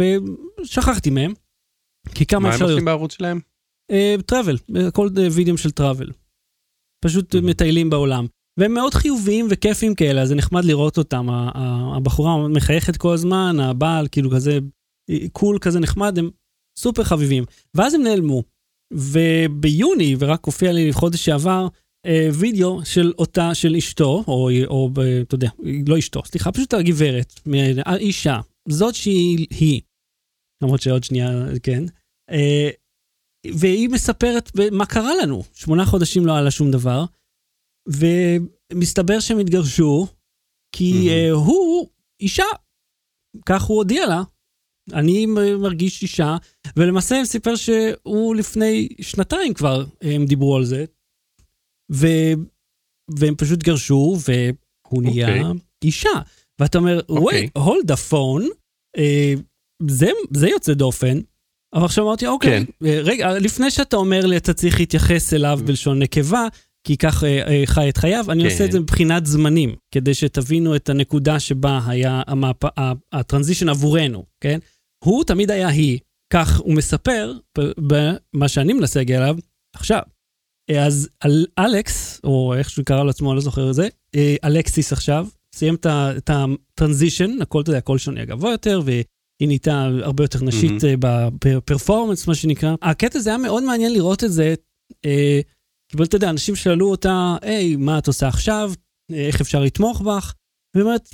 [0.60, 1.32] ושכחתי מהם.
[2.14, 2.58] כי כמה אפשר...
[2.58, 3.40] מה הם עושים בערוץ שלהם?
[4.26, 4.56] travel,
[4.92, 6.10] כל וידאו של travel.
[7.04, 7.40] פשוט mm-hmm.
[7.40, 8.26] מטיילים בעולם.
[8.58, 11.26] והם מאוד חיוביים וכיפים כאלה, זה נחמד לראות אותם.
[11.96, 14.58] הבחורה מחייכת כל הזמן, הבעל כאילו כזה
[15.32, 16.30] קול כזה נחמד, הם
[16.78, 17.44] סופר חביבים.
[17.74, 18.42] ואז הם נעלמו.
[18.92, 21.68] וביוני, ורק הופיע לי חודש שעבר,
[22.06, 24.90] אה, וידאו של אותה, של אשתו, או, או
[25.22, 25.48] אתה יודע,
[25.86, 27.40] לא אשתו, סליחה, פשוט הגברת,
[27.86, 29.80] האישה, זאת שהיא, היא,
[30.62, 31.28] למרות שעוד שנייה,
[31.62, 31.84] כן,
[32.30, 32.70] אה,
[33.54, 37.04] והיא מספרת מה קרה לנו, שמונה חודשים לא היה לה שום דבר,
[37.92, 40.06] ומסתבר שהם התגרשו,
[40.76, 41.32] כי mm-hmm.
[41.32, 41.88] uh, הוא
[42.20, 42.44] אישה,
[43.46, 44.22] כך הוא הודיע לה.
[44.92, 45.26] אני
[45.58, 46.36] מרגיש אישה,
[46.76, 50.84] ולמעשה הם סיפר שהוא לפני שנתיים כבר, הם דיברו על זה,
[51.92, 52.06] ו...
[53.18, 55.44] והם פשוט גרשו, והוא נהיה okay.
[55.44, 55.60] אוקיי.
[55.84, 56.10] אישה.
[56.58, 58.48] ואתה אומר, וואי, הולד הפון,
[59.88, 61.20] זה, זה יוצא דופן.
[61.74, 62.72] אבל עכשיו אמרתי, אוקיי, כן.
[62.84, 66.46] רגע, לפני שאתה אומר לי, אתה צריך להתייחס אליו בלשון נקבה,
[66.86, 68.50] כי כך אה, אה, חי את חייו, אני כן.
[68.50, 72.64] עושה את זה מבחינת זמנים, כדי שתבינו את הנקודה שבה היה המהפ...
[73.12, 74.58] הטרנזישן עבורנו, כן?
[75.04, 75.98] הוא תמיד היה היא,
[76.32, 77.32] כך הוא מספר
[77.78, 79.36] במה שאני מנסה להגיע אליו
[79.76, 80.02] עכשיו.
[80.70, 84.36] אה, אז על אלכס, או איך שהוא קרא לעצמו, אני לא זוכר את זה, אה,
[84.44, 89.04] אלקסיס עכשיו, סיים את הטרנזישן, הכל, אתה יודע, הכל שונה גבוה יותר, והיא
[89.40, 90.96] נהייתה הרבה יותר נשית mm-hmm.
[91.44, 92.74] בפרפורמנס, מה שנקרא.
[92.82, 94.54] הקטע הזה היה מאוד מעניין לראות את זה.
[95.94, 98.72] אבל אתה יודע, אנשים שאלו אותה, היי, מה את עושה עכשיו?
[99.12, 100.34] איך אפשר לתמוך בך?
[100.74, 101.08] והיא אומרת,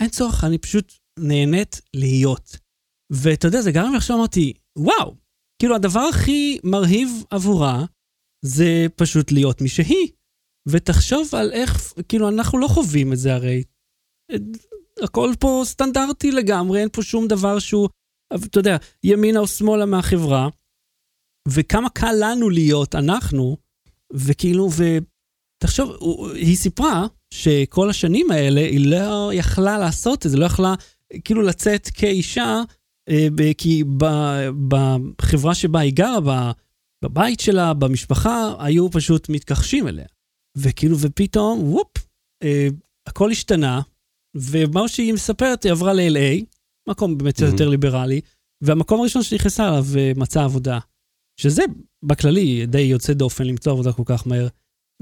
[0.00, 2.56] אין צורך, אני פשוט נהנית להיות.
[3.12, 5.14] ואתה יודע, זה גרם לי עכשיו אמרתי, וואו,
[5.58, 7.84] כאילו הדבר הכי מרהיב עבורה
[8.44, 10.08] זה פשוט להיות מי שהיא.
[10.68, 13.64] ותחשוב על איך, כאילו, אנחנו לא חווים את זה הרי.
[15.02, 17.88] הכל פה סטנדרטי לגמרי, אין פה שום דבר שהוא,
[18.34, 20.48] אתה יודע, ימינה או שמאלה מהחברה.
[21.48, 23.56] וכמה קל לנו להיות אנחנו,
[24.12, 24.68] וכאילו,
[25.62, 25.96] ותחשוב,
[26.34, 30.74] היא סיפרה שכל השנים האלה היא לא יכלה לעשות את זה, לא יכלה
[31.24, 32.62] כאילו לצאת כאישה,
[33.08, 33.84] אה, כי
[34.68, 36.52] בחברה שבה היא גרה,
[37.04, 40.06] בבית שלה, במשפחה, היו פשוט מתכחשים אליה.
[40.56, 41.92] וכאילו, ופתאום, וופ,
[42.42, 42.68] אה,
[43.06, 43.80] הכל השתנה,
[44.36, 46.44] ומה שהיא מספרת, היא עברה ל-LA,
[46.88, 47.44] מקום באמת mm-hmm.
[47.44, 48.20] יותר ליברלי,
[48.60, 50.78] והמקום הראשון שנכנסה אליו אה, מצא עבודה.
[51.40, 51.62] שזה
[52.06, 54.48] בכללי די יוצא דופן למצוא עבודה כל כך מהר.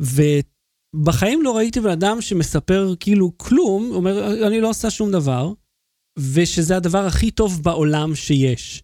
[0.01, 5.53] ובחיים לא ראיתי בן אדם שמספר כאילו כלום, אומר, אני לא עושה שום דבר,
[6.19, 8.83] ושזה הדבר הכי טוב בעולם שיש.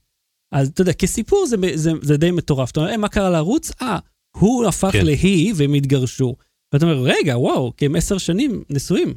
[0.54, 2.70] אז אתה יודע, כסיפור זה, זה, זה די מטורף.
[2.70, 3.72] אתה אומר, מה קרה לערוץ?
[3.82, 3.98] אה,
[4.36, 5.04] הוא הפך כן.
[5.04, 6.36] להיא והם התגרשו.
[6.72, 9.14] ואתה אומר, רגע, וואו, כי הם עשר שנים נשואים.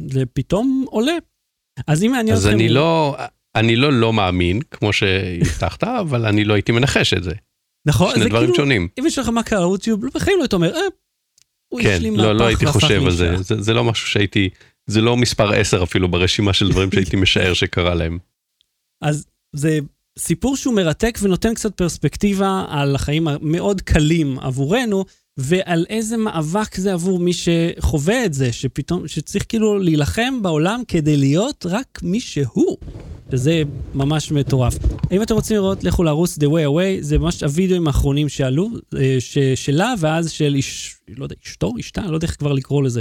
[0.00, 1.12] זה פתאום עולה.
[1.86, 2.48] אז אם מעניין אתכם...
[2.48, 3.16] אז אני לא,
[3.54, 7.32] אני לא לא מאמין, כמו שהבטחת, אבל אני לא הייתי מנחש את זה.
[7.86, 8.88] נכון, שני דברים כאילו, שונים.
[8.98, 10.80] אם יש לך מה קרה יוטיוב, בחיים לא היית אומר, אה,
[11.68, 13.36] הוא כן, השלים לא, לא הייתי חושב על זה.
[13.42, 14.48] זה, זה לא משהו שהייתי,
[14.86, 18.18] זה לא מספר 10 אפילו ברשימה של דברים שהייתי משער שקרה להם.
[19.02, 19.78] אז זה
[20.18, 25.04] סיפור שהוא מרתק ונותן קצת פרספקטיבה על החיים המאוד קלים עבורנו,
[25.36, 31.16] ועל איזה מאבק זה עבור מי שחווה את זה, שפתאום, שצריך כאילו להילחם בעולם כדי
[31.16, 32.76] להיות רק מי שהוא.
[33.32, 33.62] שזה
[33.94, 34.74] ממש מטורף.
[35.12, 39.16] אם אתם רוצים לראות, לכו לערוץ The Way Away, זה ממש הווידאוים האחרונים שעלו, אה,
[39.18, 43.00] ש, שלה ואז של איש, לא יודע, אשתו, אשתה, לא יודע איך כבר לקרוא לזה.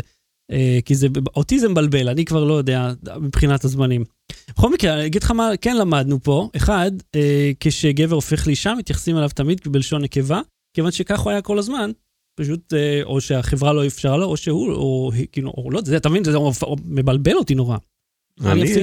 [0.51, 4.03] אה, כי זה, אותי זה מבלבל, אני כבר לא יודע מבחינת הזמנים.
[4.49, 6.49] בכל מקרה, אני אגיד לך מה כן למדנו פה.
[6.55, 10.41] אחד, אה, כשגבר הופך לאישה, מתייחסים אליו תמיד בלשון נקבה,
[10.73, 11.91] כיוון שכך הוא היה כל הזמן.
[12.39, 16.37] פשוט, או שהחברה לא אפשרה לו, או שהוא, או כאילו, או לא, אתה מבין, זה
[16.85, 17.77] מבלבל אותי נורא.
[18.45, 18.73] אני,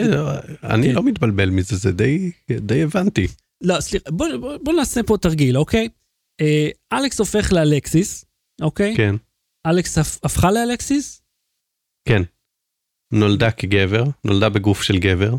[0.62, 0.94] אני כן.
[0.94, 3.26] לא מתבלבל מזה, זה די, די הבנתי.
[3.60, 5.88] לא, סליחה, בוא, בוא, בוא נעשה פה תרגיל, אוקיי?
[6.40, 8.24] אה, אלכס הופך לאלקסיס,
[8.62, 8.96] אוקיי?
[8.96, 9.14] כן.
[9.66, 11.22] אלכס הפכה לאלקסיס?
[12.08, 12.22] כן.
[13.12, 15.34] נולדה כגבר, נולדה בגוף של גבר.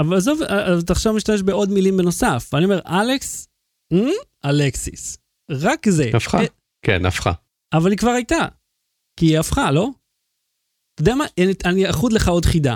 [0.00, 2.50] אבל עזוב, אה, אתה עכשיו משתמש בעוד מילים בנוסף.
[2.54, 3.48] אני אומר, אלכס,
[3.92, 5.18] אה, אלקסיס.
[5.50, 6.10] רק זה.
[6.14, 6.38] הפכה,
[6.86, 7.32] כן, הפכה.
[7.72, 8.48] אבל היא כבר הייתה.
[9.20, 9.88] כי היא הפכה, לא?
[10.96, 11.24] אתה יודע מה?
[11.64, 12.74] אני אחוד לך עוד חידה.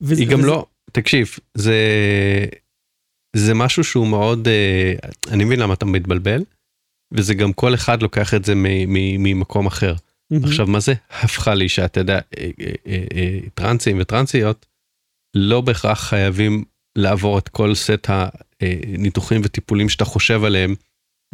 [0.00, 0.46] וזה, היא גם וזה...
[0.46, 1.76] לא, תקשיב, זה,
[3.36, 4.94] זה משהו שהוא מאוד, אה,
[5.28, 6.44] אני מבין למה אתה מתבלבל,
[7.14, 9.94] וזה גם כל אחד לוקח את זה ממקום אחר.
[9.94, 10.46] Mm-hmm.
[10.46, 11.84] עכשיו, מה זה הפכה לאישה?
[11.84, 12.50] אתה יודע, אה,
[12.86, 14.66] אה, טרנסים וטרנסיות
[15.36, 16.64] לא בהכרח חייבים
[16.96, 18.06] לעבור את כל סט
[18.60, 20.74] הניתוחים וטיפולים שאתה חושב עליהם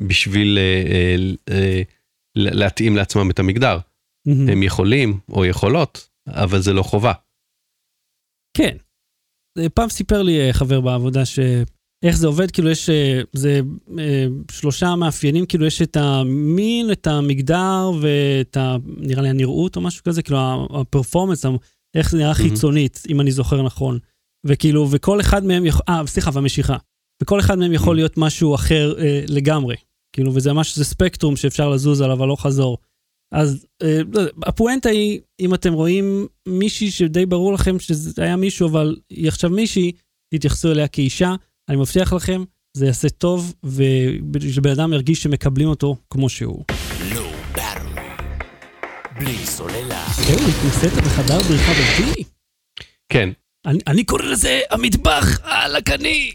[0.01, 0.59] בשביל
[2.37, 3.79] להתאים לעצמם את המגדר.
[4.29, 4.53] Mm-hmm.
[4.53, 7.13] הם יכולים או יכולות, אבל זה לא חובה.
[8.57, 8.77] כן.
[9.75, 11.39] פעם סיפר לי אה, חבר בעבודה ש...
[12.05, 13.61] איך זה עובד, כאילו יש, אה, זה
[13.99, 18.77] אה, שלושה מאפיינים, כאילו יש את המין, את המגדר ואת ה...
[18.97, 21.45] נראה לי הנראות או משהו כזה, כאילו הפרפורמנס,
[21.97, 22.35] איך זה נראה mm-hmm.
[22.35, 23.99] חיצונית, אם אני זוכר נכון.
[24.47, 26.77] וכאילו, וכל אחד מהם יכול, אה, סליחה, והמשיכה.
[27.23, 27.97] וכל אחד מהם יכול mm-hmm.
[27.97, 29.77] להיות משהו אחר אה, לגמרי.
[30.13, 32.79] כאילו, וזה ממש, זה ספקטרום שאפשר לזוז עליו הלוך חזור.
[33.37, 38.69] אז אה, לא הפואנטה היא, אם אתם רואים מישהי שדי ברור לכם שזה היה מישהו,
[38.69, 39.93] אבל היא עכשיו מישהי,
[40.35, 41.35] תתייחסו אליה כאישה,
[41.69, 42.45] אני מבטיח לכם,
[42.77, 43.55] זה יעשה טוב,
[44.33, 46.65] ושבן אדם ירגיש שמקבלים אותו כמו שהוא.
[49.19, 50.05] בלי סוללה.
[50.17, 52.25] זהו, התנסית בחדר בריחה ביתי?
[53.09, 53.29] כן.
[53.67, 56.33] אני, אני קורא לזה המטבח הלקני.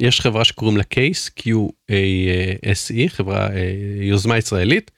[0.00, 4.90] יש חברה שקוראים לה קייס, QASE, חברה, אה, יוזמה ישראלית.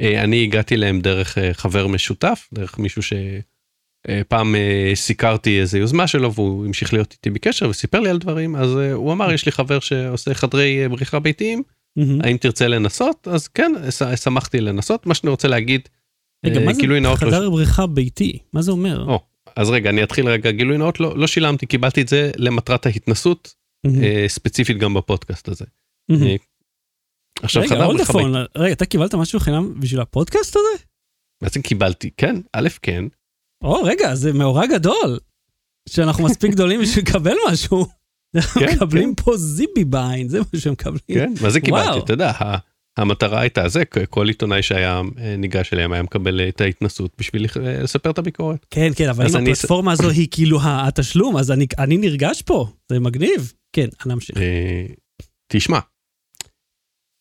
[0.00, 6.32] אני הגעתי להם דרך אה, חבר משותף, דרך מישהו שפעם אה, סיקרתי איזה יוזמה שלו
[6.32, 9.80] והוא המשיך להיות איתי בקשר וסיפר לי על דברים, אז הוא אמר יש לי חבר
[9.80, 11.62] שעושה חדרי בריחה ביתיים,
[11.98, 12.02] mm-hmm.
[12.26, 13.28] האם תרצה לנסות?
[13.28, 13.72] אז כן,
[14.16, 15.88] שמחתי לנסות, מה שאני רוצה להגיד,
[16.46, 17.50] רגע, מה זה לא חדר.
[17.50, 18.38] בריחה ביתי?
[18.52, 19.04] מה זה אומר?
[19.08, 19.20] או,
[19.56, 23.54] אז רגע, אני אתחיל רגע, גילוי נאות, לא, לא שילמתי, קיבלתי את זה למטרת ההתנסות,
[23.86, 24.28] mm-hmm.
[24.28, 25.64] ספציפית גם בפודקאסט הזה.
[26.12, 26.51] Mm-hmm.
[27.42, 28.18] עכשיו חדר בריחה
[28.56, 30.84] רגע, אתה קיבלת משהו חינם בשביל הפודקאסט הזה?
[31.42, 33.04] בעצם קיבלתי, כן, א', כן.
[33.64, 35.18] או, רגע, זה מאורע גדול.
[35.88, 37.86] שאנחנו מספיק גדולים בשביל לקבל משהו.
[38.60, 39.24] כן, מקבלים כן.
[39.24, 41.00] פה זיבי בעין, זה מה שהם מקבלים.
[41.08, 41.98] כן, מה זה קיבלתי?
[41.98, 42.32] אתה יודע,
[42.96, 47.82] המטרה הייתה זה, כל עיתונאי שהיה אה, ניגש אליהם היה מקבל את ההתנסות בשביל אה,
[47.82, 48.66] לספר את הביקורת.
[48.70, 53.52] כן, כן, אבל אם הפלטפורמה הזו היא כאילו התשלום, אז אני נרגש פה, זה מגניב.
[53.72, 54.36] כן, אני אמשיך.
[54.36, 54.86] אה,
[55.52, 55.78] תשמע,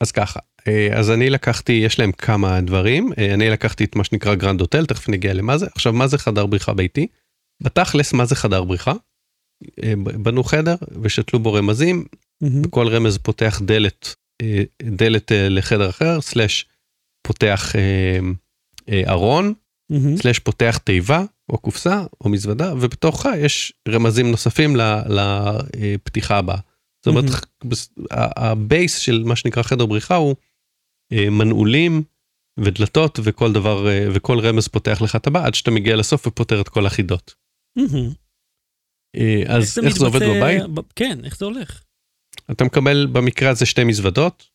[0.02, 4.04] אז ככה, אה, אז אני לקחתי, יש להם כמה דברים, אה, אני לקחתי את מה
[4.04, 5.68] שנקרא Grand Hotel, תכף נגיע למה זה.
[5.76, 7.08] עכשיו, מה זה חדר בריחה ביתי?
[7.64, 8.94] בתכלס, מה זה חדר בריחה?
[9.84, 12.06] אה, בנו חדר ושתלו בו רמזים,
[12.44, 12.48] mm-hmm.
[12.66, 14.16] וכל רמז פותח דלת,
[14.84, 16.66] דלת לחדר אחר, slash
[17.28, 17.76] פותח
[19.08, 19.54] ארון,
[19.94, 20.22] mm-hmm.
[20.22, 26.60] slash פותח תיבה, או קופסה, או מזוודה, ובתוכה יש רמזים נוספים לפתיחה הבאה.
[27.06, 27.26] זאת אומרת,
[28.38, 30.36] ה base של מה שנקרא חדר בריחה הוא
[31.12, 32.04] אה, מנעולים
[32.60, 36.62] ודלתות וכל דבר, אה, וכל רמז פותח לך את הבא עד שאתה מגיע לסוף ופותר
[36.62, 37.34] את כל החידות.
[39.16, 40.64] אה, אז איך זה עובד בבית?
[40.96, 41.84] כן, איך זה הולך?
[42.52, 44.48] אתה מקבל במקרה הזה שתי מזוודות.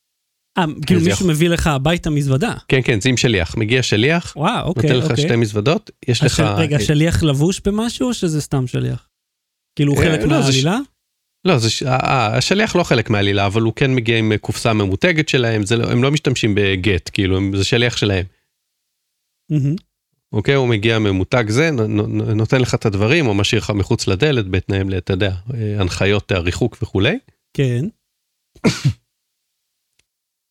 [0.59, 2.55] אה, כאילו מישהו מביא לך הביתה מזוודה.
[2.69, 3.57] כן, כן, זה עם שליח.
[3.57, 5.25] מגיע שליח, וואו, אוקיי, נותן לך אוקיי.
[5.25, 6.41] שתי מזוודות, יש לך...
[6.41, 9.09] רגע, שליח לבוש במשהו או שזה סתם שליח?
[9.77, 10.79] כאילו הוא חלק לא, מהעלילה?
[11.47, 15.77] לא, זה, השליח לא חלק מהעלילה, אבל הוא כן מגיע עם קופסה ממותגת שלהם, זה,
[15.77, 18.25] לא, הם לא משתמשים בגט, כאילו, זה שליח שלהם.
[19.53, 19.83] Mm-hmm.
[20.33, 21.71] אוקיי, הוא מגיע ממותג זה,
[22.35, 25.35] נותן לך את הדברים, או משאיר לך מחוץ לדלת בתנאים, אתה יודע,
[25.79, 27.19] הנחיות הריחוק וכולי.
[27.57, 27.85] כן.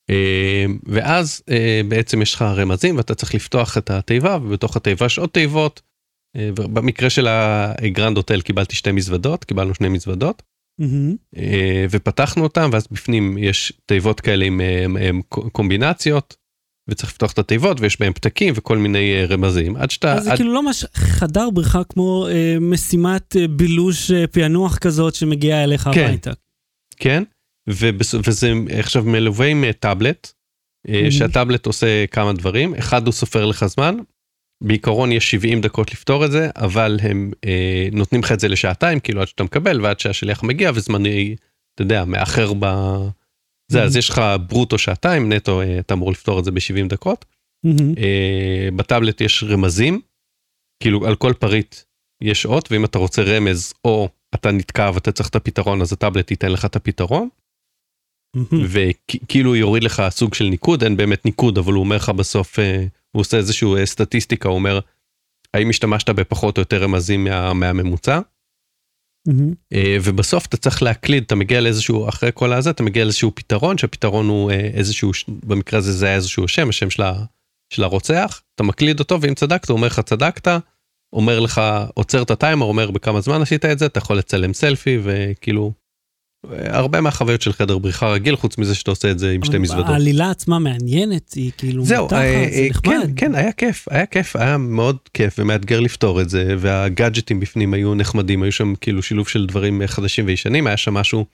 [0.09, 5.19] אה, ואז אה, בעצם יש לך רמזים ואתה צריך לפתוח את התיבה ובתוך התיבה יש
[5.19, 5.81] עוד תיבות.
[6.35, 10.43] אה, במקרה של הגרנד הוטל קיבלתי שתי מזוודות, קיבלנו שני מזוודות.
[10.81, 11.37] Mm-hmm.
[11.91, 16.35] ופתחנו אותם ואז בפנים יש תיבות כאלה עם, עם, עם קומבינציות
[16.89, 20.13] וצריך לפתוח את התיבות ויש בהם פתקים וכל מיני רמזים עד שאתה...
[20.13, 20.37] אז זה עד...
[20.37, 25.89] כאילו לא ממש חדר בריכה כמו אה, משימת אה, בילוש אה, פענוח כזאת שמגיעה אליך
[25.93, 26.31] כן, הביתה.
[26.97, 27.23] כן,
[27.69, 28.13] ובס...
[28.13, 30.31] וזה עכשיו מלווה עם טאבלט,
[30.87, 31.11] mm-hmm.
[31.11, 33.95] שהטאבלט עושה כמה דברים, אחד הוא סופר לך זמן,
[34.67, 38.99] בעיקרון יש 70 דקות לפתור את זה, אבל הם אה, נותנים לך את זה לשעתיים,
[38.99, 41.35] כאילו עד שאתה מקבל ועד שהשליח מגיע וזמני,
[41.75, 42.65] אתה יודע, מאחר ב...
[43.71, 47.25] זה, אז יש לך ברוטו שעתיים, נטו אתה אמור לפתור את זה ב-70 דקות.
[47.65, 47.99] Mm-hmm.
[48.75, 50.01] בטאבלט יש רמזים,
[50.83, 51.75] כאילו על כל פריט
[52.21, 56.31] יש אות, ואם אתה רוצה רמז או אתה נתקע ואתה צריך את הפתרון, אז הטאבלט
[56.31, 57.29] ייתן לך את הפתרון.
[58.69, 62.59] וכאילו יוריד לך סוג של ניקוד, אין באמת ניקוד, אבל הוא אומר לך בסוף,
[63.15, 64.79] הוא עושה איזשהו סטטיסטיקה, הוא אומר,
[65.53, 68.19] האם השתמשת בפחות או יותר רמזים מה, מהממוצע?
[69.29, 69.75] Mm-hmm.
[70.03, 74.27] ובסוף אתה צריך להקליד, אתה מגיע לאיזשהו, אחרי כל הזה, אתה מגיע לאיזשהו פתרון, שהפתרון
[74.27, 77.25] הוא איזשהו, במקרה הזה זה היה איזשהו שם, השם של, ה,
[77.69, 80.47] של הרוצח, אתה מקליד אותו, ואם צדקת, הוא אומר לך צדקת,
[81.13, 81.61] אומר לך,
[81.93, 85.71] עוצר את הטיימר, אומר בכמה זמן עשית את זה, אתה יכול לצלם סלפי, וכאילו,
[86.51, 89.89] הרבה מהחוויות של חדר בריחה רגיל, חוץ מזה שאתה עושה את זה עם שתי מזוודות.
[89.89, 92.93] העלילה עצמה מעניינת, היא כאילו זהו, מתחת, אה, זה אה, נחמד.
[93.05, 97.73] כן, כן, היה כיף, היה כיף, היה מאוד כיף ומאתגר לפתור את זה, והגאדג'טים בפנים
[97.73, 101.25] היו נחמדים, היו שם כאילו שילוב של דברים חדשים וישנים, היה שם משהו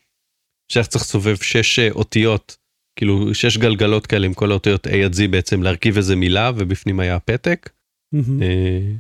[0.72, 2.58] שהיה צריך לסובב שש אה, אותיות,
[3.00, 7.00] כאילו שש גלגלות כאלה עם כל האותיות A עד Z בעצם, להרכיב איזה מילה, ובפנים
[7.00, 7.70] היה פתק.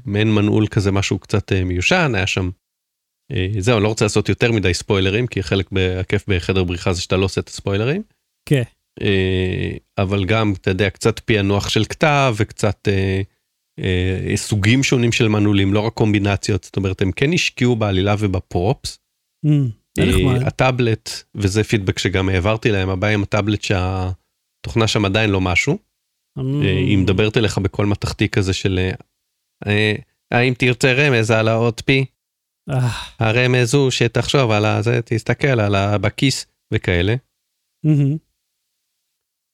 [0.06, 2.50] מעין מנעול כזה, משהו קצת מיושן, היה שם.
[3.32, 7.02] אה, זהו, אני לא רוצה לעשות יותר מדי ספוילרים, כי חלק הכיף בחדר בריחה זה
[7.02, 8.04] שאתה לא עושה את הספוילרים.
[8.50, 8.64] כן.
[9.02, 13.22] אה, אבל גם, אתה יודע, קצת פענוח של כתב וקצת אה,
[13.80, 19.00] אה, סוגים שונים של מנעולים, לא רק קומבינציות, זאת אומרת, הם כן השקיעו בעלילה ובפרופס.
[19.98, 20.48] זה אה.
[20.48, 25.78] הטאבלט, וזה פידבק שגם העברתי להם, הבעיה עם הטאבלט שהתוכנה שם עדיין לא משהו.
[26.40, 28.92] אמ, אה, היא מדברת אליך בקול מתכתי כזה של אה,
[29.68, 29.96] אה,
[30.32, 32.06] האם תרצה רמז על האות פי?
[32.70, 35.98] אה, הרמז הוא שתחשוב על הזה, תסתכל על ה...
[35.98, 37.16] בכיס וכאלה.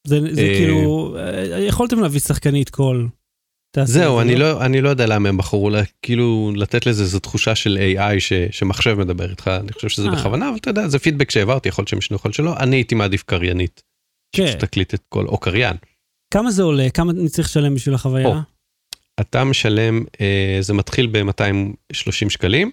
[0.08, 3.10] זה זה אה, כאילו, אה, יכולתם להביא שחקנית קול.
[3.84, 4.52] זהו, זה, אני לא?
[4.52, 8.20] לא, אני לא יודע למה הם בחרו לה, כאילו לתת לזה איזו תחושה של AI
[8.20, 10.10] ש, שמחשב מדבר איתך, אני חושב שזה.
[10.10, 13.24] בכוונה, אבל אתה יודע, זה פידבק שהעברתי, יכול להיות שמישהו יכול שלא, אני הייתי מעדיף
[13.24, 13.84] קריינית.
[14.36, 14.48] כן.
[14.48, 15.78] שתקליט את כל, או קריין.
[16.34, 16.90] כמה זה עולה?
[16.90, 18.28] כמה אני צריך לשלם בשביל החוויה?
[18.28, 18.34] או.
[19.22, 22.72] אתה משלם, אה, זה מתחיל ב-230 שקלים.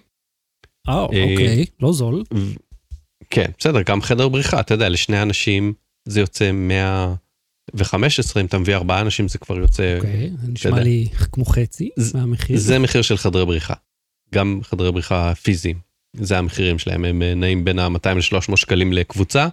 [0.87, 2.23] אה, אה, אוקיי, לא זול.
[3.29, 5.73] כן, בסדר, גם חדר בריחה, אתה יודע, לשני אנשים
[6.05, 10.79] זה יוצא 115, אם אתה מביא ארבעה אנשים זה כבר יוצא, אוקיי, זה נשמע.
[10.79, 12.57] לי כמו חצי מהמחיר.
[12.57, 13.73] זה מחיר של חדרי בריחה.
[14.33, 15.79] גם חדרי בריחה פיזיים,
[16.15, 19.47] זה המחירים שלהם, הם אה, נעים בין ה-200 ל-300 שקלים לקבוצה.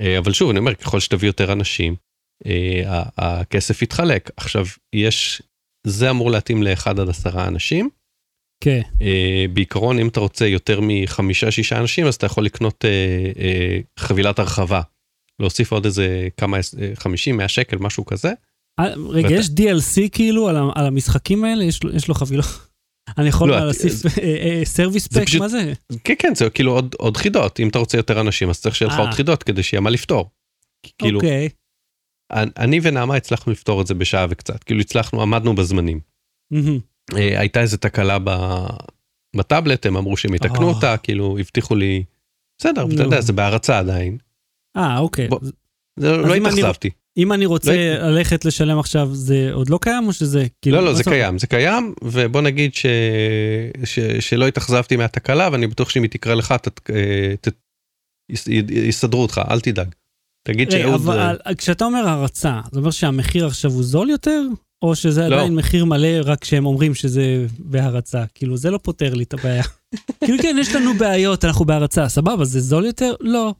[0.00, 1.96] אה, אבל שוב, אני אומר, ככל שתביא יותר אנשים,
[2.46, 4.30] אה, הכסף יתחלק.
[4.36, 5.42] עכשיו, יש,
[5.86, 7.90] זה אמור להתאים לאחד עד עשרה אנשים.
[8.64, 8.80] כן.
[9.02, 12.90] אה, בעיקרון, אם אתה רוצה יותר מחמישה-שישה אנשים, אז אתה יכול לקנות אה,
[13.42, 14.80] אה, חבילת הרחבה.
[15.40, 16.60] להוסיף עוד איזה כמה, אה,
[16.94, 18.32] 50, 100 שקל, משהו כזה.
[18.80, 21.64] רגע, ואתה- יש DLC כאילו על על המשחקים האלה?
[21.64, 22.46] יש יש לו חבילות?
[23.18, 23.92] אני יכול לא, להוסיף
[24.64, 25.24] סרוויס פק?
[25.26, 25.72] פשוט- מה זה?
[26.04, 27.60] כן, כן, זה כאילו עוד, עוד חידות.
[27.60, 28.98] אם אתה רוצה יותר אנשים, אז צריך שיהיה לך.
[28.98, 30.30] עוד חידות כדי שיהיה מה לפתור.
[30.98, 31.48] כאילו, אוקיי.
[32.32, 34.64] אני ונעמה הצלחנו לפתור את זה בשעה וקצת.
[34.64, 36.00] כאילו הצלחנו, עמדנו בזמנים.
[36.50, 36.78] מהמם.
[37.16, 38.18] אה, הייתה איזה תקלה
[39.36, 40.74] בטאבלט, הם אמרו שהם יתקנו אה.
[40.74, 42.04] אותה, כאילו הבטיחו לי,
[42.58, 43.02] בסדר, אתה.
[43.02, 44.18] יודע, זה בהרצה עדיין.
[44.76, 45.28] אה, אוקיי.
[45.98, 46.90] לא התאכזבתי.
[47.16, 50.76] אם אני רוצה לא- ללכת לשלם עכשיו, זה עוד לא קיים או שזה כאילו...
[50.76, 51.04] לא, לא, זה?
[51.04, 52.86] קיים, זה קיים, ובוא נגיד ש...
[53.84, 53.98] ש...
[53.98, 56.54] שלא התאכזבתי מהתקלה, ואני בטוח שאם היא תקרה לך.
[58.32, 59.94] יס- יסדרו אותך, אל תדאג.
[60.48, 61.00] תגיד שאהוד...
[61.00, 64.42] אבל כשאתה אומר הרצה, זה אומר שהמחיר עכשיו הוא זול יותר?
[64.82, 65.36] או שזה לא.
[65.36, 68.24] עדיין מחיר מלא רק שהם אומרים שזה בהרצה?
[68.34, 69.64] כאילו זה לא פותר לי את הבעיה.
[70.24, 73.14] כאילו כן, יש לנו בעיות, אנחנו בהרצה, סבבה, זה זול יותר?
[73.20, 73.54] לא.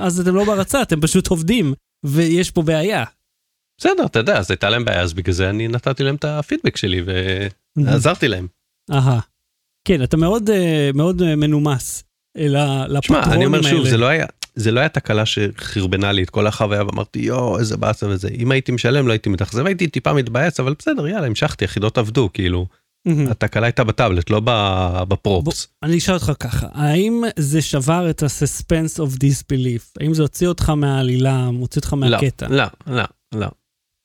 [0.00, 3.04] אז אתם לא בהרצה, אתם פשוט עובדים, ויש פה בעיה.
[3.78, 6.76] בסדר, אתה יודע, אז הייתה להם בעיה, אז בגלל זה אני נתתי להם את הפידבק
[6.76, 7.02] שלי
[7.76, 8.46] ועזרתי להם.
[8.92, 9.20] אהה.
[9.84, 12.04] כן, אתה מאוד אה, מאוד אה, מנומס.
[12.36, 13.34] לפטרונים האלה.
[13.34, 14.26] אני אומר שוב, זה לא היה,
[14.60, 18.50] זה לא היה תקלה שחרבנה לי את כל החוויה ואמרתי יואו איזה באסה וזה אם
[18.50, 22.66] הייתי משלם לא הייתי מתאכזב הייתי טיפה מתבאס אבל בסדר יאללה המשכתי יחידות עבדו כאילו.
[23.30, 24.40] התקלה הייתה בטאבלט לא
[25.08, 25.68] בפרופס.
[25.82, 30.70] אני אשאל אותך ככה האם זה שבר את ה-suspense of disbelief האם זה הוציא אותך
[30.70, 32.48] מהעלילה מוציא אותך מהקטע.
[32.48, 33.02] לא לא
[33.34, 33.46] לא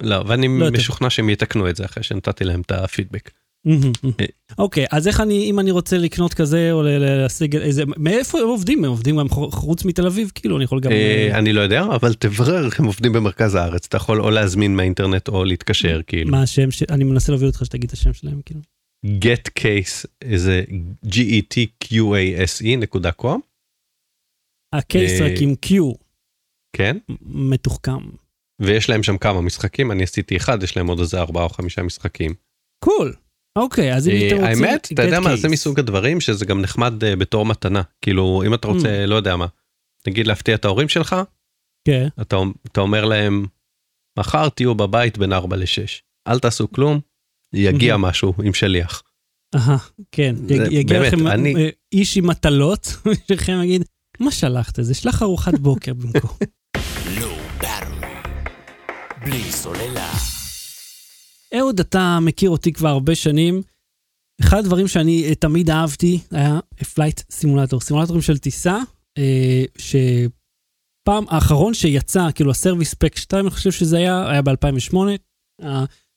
[0.04, 3.32] לא ואני לא משוכנע שהם יתקנו את זה אחרי שנתתי להם את הפידבק.
[3.68, 4.26] אה.
[4.58, 8.86] אוקיי, אז איך אני, אם אני רוצה לקנות כזה או להשיג איזה, מאיפה הם עובדים?
[8.86, 10.32] הם עובדים גם חוץ מתל אביב?
[10.36, 10.92] כאילו, אני יכול גם...
[10.92, 15.28] אה, אני לא יודע, אבל תברר, הם עובדים במרכז הארץ, אתה יכול או להזמין מהאינטרנט
[15.28, 16.32] או להתקשר, כאילו.
[16.32, 18.60] מה השם, אני מנסה להוביל אותך שתגיד את השם שלהם, כאילו.
[19.06, 20.64] get case זה
[21.06, 23.42] g-e-t-q-a-s-e נקודה קום.
[24.74, 25.74] הקייס רק עם q.
[26.76, 26.98] כן.
[27.22, 27.98] מתוחכם.
[28.62, 31.84] ויש להם שם כמה משחקים, אני עשיתי אחד, יש להם עוד איזה ארבעה או חמישה
[31.84, 32.34] משחקים.
[32.84, 33.14] קול.
[33.56, 34.64] אוקיי, אז אם אתם רוצים...
[34.64, 37.82] האמת, אתה יודע מה, זה מסוג הדברים שזה גם נחמד אה, בתור מתנה.
[38.02, 39.08] כאילו, אם אתה רוצה, mm.
[39.08, 39.46] לא יודע מה,
[40.08, 41.16] נגיד להפתיע את ההורים שלך,
[41.88, 42.08] כן.
[42.22, 43.46] אתה אומר להם,
[44.20, 47.00] מחר תהיו בבית בין 4 ל-6, אל תעשו כלום,
[47.54, 49.04] יגיע משהו עם שליח.
[49.56, 49.78] אהה,
[50.12, 50.36] כן,
[50.72, 52.88] יגיע לכם אה, איש עם מטלות,
[53.28, 53.84] שלכם יגיד,
[54.20, 54.84] מה שלחת?
[54.84, 56.38] זה שלח ארוחת בוקר במקום.
[59.26, 60.35] בלי סוללה.
[61.54, 63.62] אהוד, אתה מכיר אותי כבר הרבה שנים.
[64.42, 66.60] אחד הדברים שאני תמיד אהבתי היה
[66.96, 68.78] Flight Simulator, סימולטורים של טיסה,
[69.18, 74.98] אה, שפעם האחרון שיצא, כאילו ה service pack 2, אני חושב שזה היה, היה ב-2008,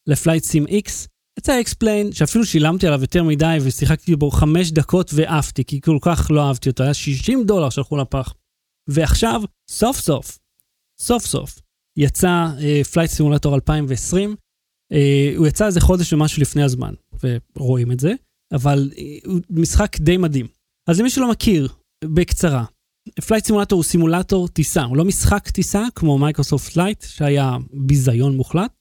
[0.06, 1.08] ל Flight Sim X.
[1.38, 6.30] יצא X-Plane, שאפילו שילמתי עליו יותר מדי ושיחקתי בו חמש דקות ועפתי, כי כל כך
[6.30, 8.34] לא אהבתי אותו, היה 60 דולר שלחו לפח.
[8.88, 10.38] ועכשיו, סוף סוף,
[11.00, 11.58] סוף סוף,
[11.98, 12.46] יצא
[12.92, 14.34] Flight Simulator 2020, אה,
[15.36, 16.94] הוא יצא איזה חודש ומשהו לפני הזמן,
[17.56, 18.12] ורואים את זה,
[18.52, 20.46] אבל אה, הוא משחק די מדהים.
[20.88, 21.68] אז למי שלא מכיר,
[22.04, 22.64] בקצרה,
[23.26, 28.72] Flight Simulator הוא סימולטור טיסה, הוא לא משחק טיסה כמו Microsoft Flight, שהיה ביזיון מוחלט.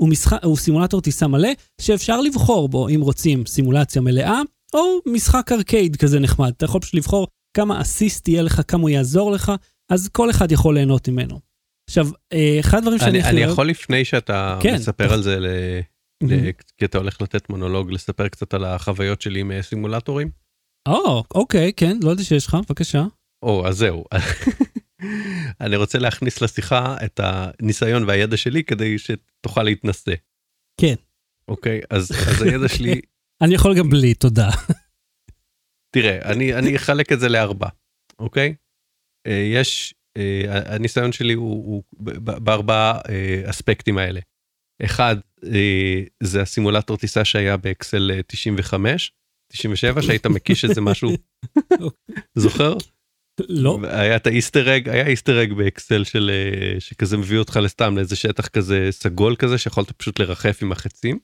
[0.00, 1.48] הוא, משחק, הוא סימולטור טיסה מלא,
[1.80, 4.40] שאפשר לבחור בו אם רוצים סימולציה מלאה,
[4.74, 6.52] או משחק ארקייד כזה נחמד.
[6.56, 7.26] אתה יכול פשוט לבחור
[7.56, 9.52] כמה אסיסט יהיה לך, כמה הוא יעזור לך,
[9.92, 11.40] אז כל אחד יכול ליהנות ממנו.
[11.88, 13.24] עכשיו, אה, אחד הדברים שאני...
[13.24, 14.74] אני יכול לפני שאתה כן.
[14.74, 15.46] מספר על זה, ל...
[16.22, 16.50] ל...
[16.76, 20.30] כי אתה הולך לתת מונולוג, לספר קצת על החוויות שלי עם אה, סימולטורים?
[20.88, 23.04] או, אוקיי, כן, לא יודע שיש לך, בבקשה.
[23.42, 24.04] או, אז זהו.
[25.60, 30.14] אני רוצה להכניס לשיחה את הניסיון והידע שלי כדי שתוכל להתנסה.
[30.80, 30.94] כן.
[31.48, 33.00] אוקיי, אז, אז הידע שלי...
[33.42, 34.50] אני יכול גם בלי, תודה.
[35.94, 37.68] תראה, אני, אני אחלק את זה לארבע,
[38.18, 38.54] אוקיי?
[39.26, 39.94] אה, יש
[40.48, 41.82] הניסיון שלי הוא, הוא
[42.20, 44.20] בארבעה אה, אספקטים האלה.
[44.84, 49.12] אחד אה, זה הסימולטור טיסה שהיה באקסל 95
[49.52, 51.10] 97 שהיית מקיש איזה משהו
[52.34, 52.74] זוכר?
[53.48, 53.78] לא.
[53.82, 56.30] היה את האיסטר אג היה איסטר אג באקסל של
[56.78, 61.18] שכזה מביא אותך לסתם לאיזה שטח כזה סגול כזה שיכולת פשוט לרחף עם החצים.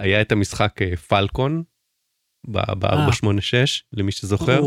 [0.00, 0.76] היה את המשחק
[1.08, 1.62] פלקון
[2.46, 4.60] ב-486 למי שזוכר.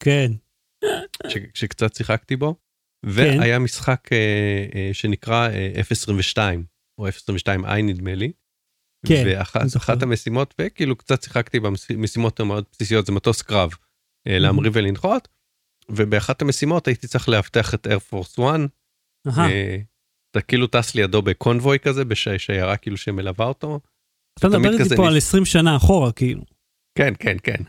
[0.00, 0.32] כן.
[1.28, 2.54] ש, שקצת שיחקתי בו.
[3.04, 3.10] כן.
[3.40, 6.38] והיה משחק אה, אה, שנקרא אה, F22
[6.98, 8.32] או F22i נדמה לי.
[9.06, 9.24] כן.
[9.26, 13.70] ואחת המשימות וכאילו קצת שיחקתי במשימות המאוד בסיסיות זה מטוס קרב
[14.28, 15.28] אה, להמריא ולנחות.
[15.88, 19.38] ובאחת המשימות הייתי צריך לאבטח את איירפורס 1.
[19.38, 19.76] אה,
[20.30, 23.80] אתה כאילו טס לידו בקונבוי כזה בשיירה כאילו שמלווה אותו.
[24.38, 26.42] אתה מדבר איתי פה על 20 שנה אחורה כאילו.
[26.98, 27.62] כן כן כן.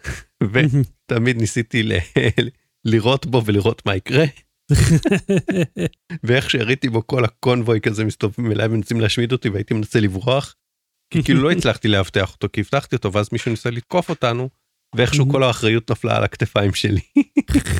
[0.43, 1.83] ותמיד ניסיתי
[2.85, 4.25] לירות בו ולראות מה יקרה.
[6.25, 10.55] ואיך שהריתי בו כל הקונבוי כזה מסתובבים אליי ומנסים להשמיד אותי והייתי מנסה לברוח.
[11.13, 14.49] כי כאילו לא הצלחתי לאבטח אותו כי הבטחתי אותו ואז מישהו ניסה לתקוף אותנו
[14.95, 17.01] ואיכשהו כל האחריות נפלה על הכתפיים שלי.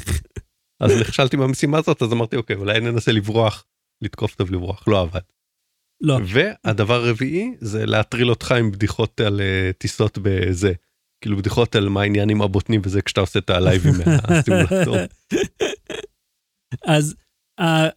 [0.84, 3.66] אז נכשלתי במשימה הזאת אז אמרתי אוקיי אולי ננסה לברוח
[4.02, 5.22] לתקוף אותו ולברוח לא עבד.
[6.02, 6.20] לא.
[6.26, 10.74] והדבר הרביעי זה להטריל אותך עם בדיחות על uh, טיסות בזה
[11.26, 13.94] כאילו בדיחות על מה העניין עם הבוטנים וזה כשאתה עושה את הלייבים
[14.30, 14.98] מהסימולטור.
[16.86, 17.16] אז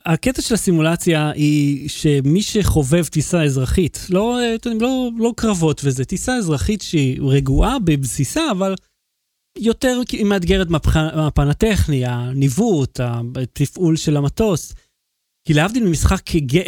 [0.07, 4.39] הקטע של הסימולציה היא שמי שחובב טיסה אזרחית, לא,
[4.81, 8.74] לא, לא קרבות וזה, טיסה אזרחית שהיא רגועה בבסיסה, אבל
[9.59, 13.01] יותר מאתגרת מהפן הטכני, הניווט,
[13.43, 14.74] התפעול של המטוס.
[15.47, 16.22] כי להבדיל ממשחק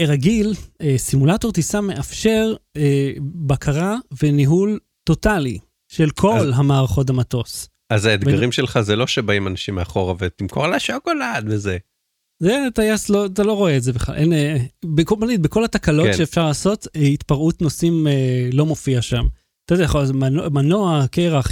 [0.07, 3.13] רגיל, אה, סימולטור טיסה מאפשר אה,
[3.47, 5.59] בקרה וניהול טוטאלי.
[5.91, 7.69] של כל אז, המערכות המטוס.
[7.91, 8.53] אז האתגרים ו...
[8.53, 11.79] שלך זה לא שבאים אנשים מאחורה ותמכור לה שוקולד וזה.
[12.43, 16.17] זה טייס לא אתה לא רואה את זה בכלל אין אה, בכל, בכל התקלות כן.
[16.17, 19.27] שאפשר לעשות אה, התפרעות נוסעים אה, לא מופיע שם.
[19.65, 19.87] אתה יודע,
[20.51, 21.51] מנוע, קרח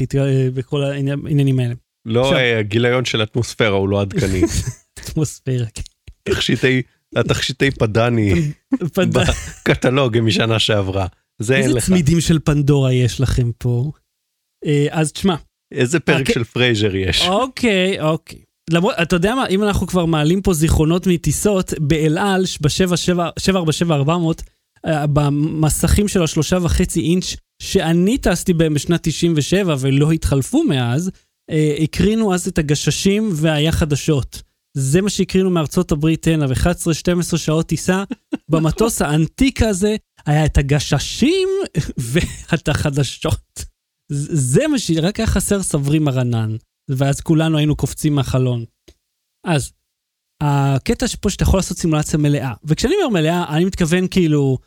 [0.55, 1.75] וכל העניינים האלה.
[2.07, 4.43] לא הגיליון של אטמוספירה הוא לא עדכני.
[5.01, 5.67] אטמוספירה.
[5.75, 5.83] כן.
[6.23, 6.83] תכשיטי,
[7.17, 8.35] התכשיטי פדני
[9.15, 11.07] בקטלוג משנה שעברה.
[11.39, 11.77] זה אין לך.
[11.77, 13.93] איזה צמידים של פנדורה יש לכם פה?
[14.91, 15.35] אז תשמע.
[15.73, 17.23] איזה פרק של פרייזר יש.
[17.29, 18.39] אוקיי, אוקיי.
[18.71, 24.43] למרות, אתה יודע מה, אם אנחנו כבר מעלים פה זיכרונות מטיסות, באל על, ב-747-400,
[24.87, 31.11] אה, במסכים של השלושה וחצי אינץ' שאני טסתי בהם בשנת 97 ולא התחלפו מאז,
[31.51, 34.43] אה, הקרינו אז את הגששים והיה חדשות.
[34.77, 38.05] זה מה שהקרינו מארצות הברית הנה, ו-11-12 שעות טיסה.
[38.51, 39.97] במטוס האנטיק הזה
[40.27, 41.49] היה את הגששים
[42.13, 43.65] ואת החדשות.
[44.13, 44.91] זה מה ש...
[44.91, 46.57] רק היה חסר סברי מרנן.
[46.89, 48.65] ואז כולנו היינו קופצים מהחלון.
[49.47, 49.73] אז,
[50.43, 54.59] הקטע פה שאתה יכול לעשות סימולציה מלאה, וכשאני אומר מלאה, אני מתכוון כאילו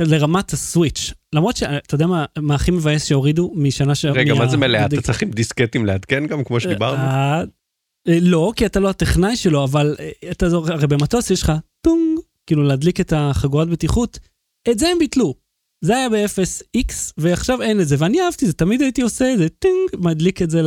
[0.00, 4.04] לרמת הסוויץ', למרות שאתה יודע מה, מה הכי מבאס שהורידו משנה ש...
[4.04, 4.86] רגע, מה זה מלאה?
[4.86, 7.02] אתה צריך עם דיסקטים לעדכן גם, כמו שדיברנו?
[7.02, 7.40] אה,
[8.08, 11.52] אה, לא, כי אתה לא הטכנאי שלו, אבל אה, אתה זוכר, הרי במטוס יש לך
[11.86, 14.18] טונג, כאילו להדליק את החגורת בטיחות,
[14.70, 15.34] את זה הם ביטלו.
[15.80, 19.48] זה היה ב-FSX, ועכשיו אין את זה, ואני אהבתי זה, תמיד הייתי עושה את זה,
[19.48, 20.62] טינג, מדליק את זה.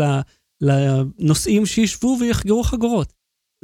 [0.61, 3.13] לנוסעים שישבו ויחגרו חגורות.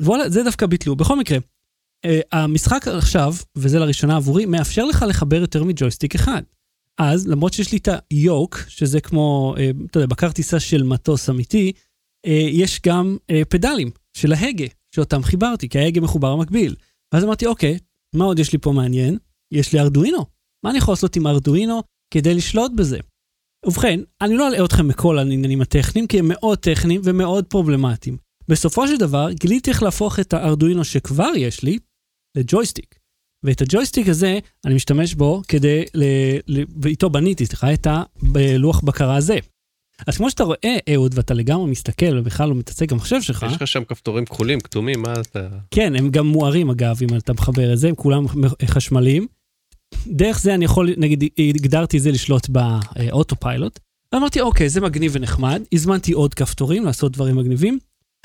[0.01, 0.95] וואלה, זה דווקא ביטלו.
[0.95, 6.41] בכל מקרה, אה, המשחק עכשיו, וזה לראשונה עבורי, מאפשר לך לחבר יותר מג'ויסטיק אחד.
[6.97, 10.83] אז, למרות שיש לי את ה yoke, שזה כמו, אה, אתה יודע, בקר טיסה של
[10.83, 11.71] מטוס אמיתי,
[12.27, 13.17] אה, יש גם
[13.49, 14.65] פדלים של ההגה,
[14.95, 16.75] שאותם חיברתי, כי ההגה מחובר המקביל.
[17.13, 17.77] ואז אמרתי, אוקיי,
[18.15, 19.17] מה עוד יש לי פה מעניין?
[19.51, 20.34] יש לי ארדואינו.
[20.65, 22.99] מה אני יכול לעשות עם ארדואינו כדי לשלוט בזה?
[23.65, 28.17] ובכן, אני לא אלאה אתכם בכל העניינים הטכניים, כי הם מאוד טכניים ומאוד פרובלמטיים.
[28.47, 31.79] בסופו של דבר, גיליתי איך להפוך את הארדואינו שכבר יש לי
[32.37, 32.95] לג'ויסטיק.
[33.43, 36.03] ואת הג'ויסטיק הזה, אני משתמש בו כדי, ל...
[36.47, 36.63] ל...
[36.81, 37.87] ואיתו בניתי, סליחה, את
[38.35, 39.37] הלוח בקרה הזה.
[40.07, 43.45] אז כמו שאתה רואה, אהוד, ואתה לגמרי מסתכל ובכלל לא מתעסק במחשב שלך.
[43.49, 45.47] יש לך שם כפתורים כחולים, כתומים, מה אתה...
[45.71, 48.25] כן, הם גם מוארים אגב, אם אתה מחבר את זה, הם כולם
[48.65, 49.27] חשמליים.
[50.07, 51.23] דרך זה אני יכול, נגיד,
[51.55, 53.79] הגדרתי זה לשלוט באוטו פיילוט.
[54.15, 57.79] אמרתי, אוקיי, זה מגניב ונחמד, הזמנתי עוד כפתורים לעשות דברים מגניבים.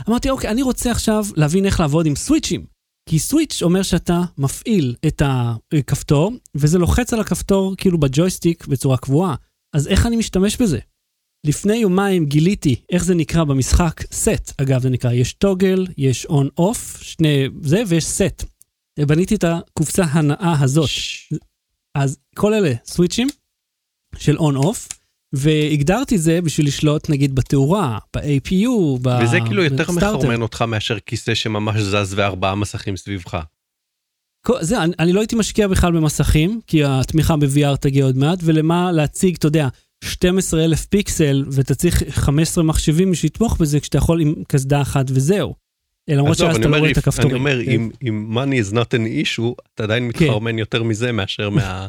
[0.08, 2.64] אמרתי, אוקיי, אני רוצה עכשיו להבין איך לעבוד עם סוויצ'ים.
[3.08, 9.34] כי סוויץ' אומר שאתה מפעיל את הכפתור, וזה לוחץ על הכפתור כאילו בג'ויסטיק בצורה קבועה.
[9.72, 10.78] אז איך אני משתמש בזה?
[11.46, 14.52] לפני יומיים גיליתי איך זה נקרא במשחק set.
[14.56, 18.44] אגב, זה נקרא, יש toggle, יש on-off, שני זה, ויש set.
[19.06, 20.88] בניתי את הקופסה הנאה הזאת.
[21.94, 23.28] אז כל אלה סוויצ'ים
[24.16, 24.88] של on-off,
[25.34, 29.08] והגדרתי זה בשביל לשלוט נגיד בתאורה, ב-APU, ב...
[29.22, 33.38] וזה כאילו יותר מחרמן אותך מאשר כיסא שממש זז וארבעה מסכים סביבך.
[34.60, 38.92] זה, אני, אני לא הייתי משקיע בכלל במסכים, כי התמיכה ב-VR תגיע עוד מעט, ולמה
[38.92, 39.68] להציג, אתה יודע,
[40.04, 45.06] 12 אלף פיקסל, ואתה צריך 15 מחשבים בשביל לתמוך בזה, כשאתה יכול עם קסדה אחת
[45.08, 45.54] וזהו.
[46.16, 47.30] למרות שאז אתה לא רואה את הכפתורים.
[47.30, 48.08] אני אומר, כן.
[48.08, 50.24] אם money is not an issue, אתה עדיין כן.
[50.24, 51.86] מתחרמן יותר מזה מאשר מה...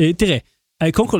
[0.00, 0.38] אה, תראה,
[0.82, 1.18] אה, קודם כל,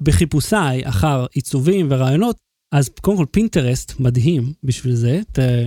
[0.00, 2.36] בחיפושיי אחר עיצובים ורעיונות,
[2.74, 5.20] אז קודם כל פינטרסט מדהים בשביל זה,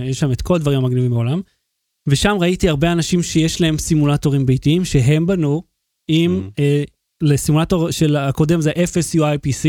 [0.04, 1.40] יש שם את כל הדברים המגניבים בעולם,
[2.08, 5.62] ושם ראיתי הרבה אנשים שיש להם סימולטורים ביתיים שהם בנו
[6.08, 6.62] עם, mm.
[6.62, 6.84] אה,
[7.22, 9.68] לסימולטור של הקודם זה FSUIPC,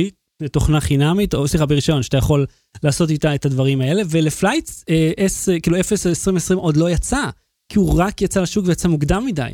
[0.51, 2.45] תוכנה חינמית, או סליחה, ברישיון, שאתה יכול
[2.84, 7.23] לעשות איתה את הדברים האלה, ול flights, אה, S, כאילו FS 2020 עוד לא יצא,
[7.71, 9.51] כי הוא רק יצא לשוק ויצא מוקדם מדי.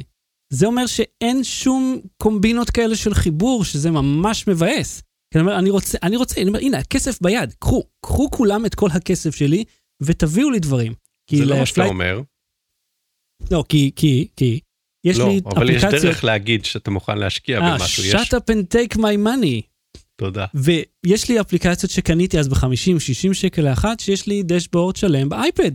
[0.54, 5.02] זה אומר שאין שום קומבינות כאלה של חיבור, שזה ממש מבאס.
[5.34, 8.66] כי אני אומר, אני רוצה, אני רוצה, אני אומר, הנה, הכסף ביד, קחו, קחו כולם
[8.66, 9.64] את כל הכסף שלי,
[10.02, 10.94] ותביאו לי דברים.
[11.32, 12.22] זה לא מה שאתה אומר.
[13.52, 14.60] לא, כי, כי, כי,
[15.04, 15.56] יש לא, לי אפליקציות...
[15.56, 18.04] לא, אבל יש דרך להגיד שאתה מוכן להשקיע 아, אה, במשהו.
[18.04, 18.34] shut יש...
[18.34, 19.69] up and take my money.
[20.20, 20.46] תודה.
[20.54, 25.72] ויש לי אפליקציות שקניתי אז ב-50-60 שקל לאחת, שיש לי דשבורד שלם באייפד.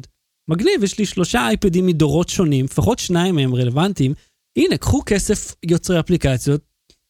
[0.50, 4.14] מגניב, יש לי שלושה אייפדים מדורות שונים, לפחות שניים מהם רלוונטיים.
[4.58, 6.60] הנה, קחו כסף יוצרי אפליקציות,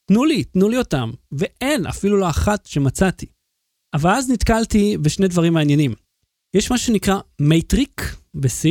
[0.08, 1.10] תנו לי, תנו לי אותם.
[1.32, 3.26] ואין, אפילו לא אחת שמצאתי.
[3.94, 5.94] אבל אז נתקלתי בשני דברים מעניינים.
[6.56, 8.68] יש מה שנקרא Matric ב-C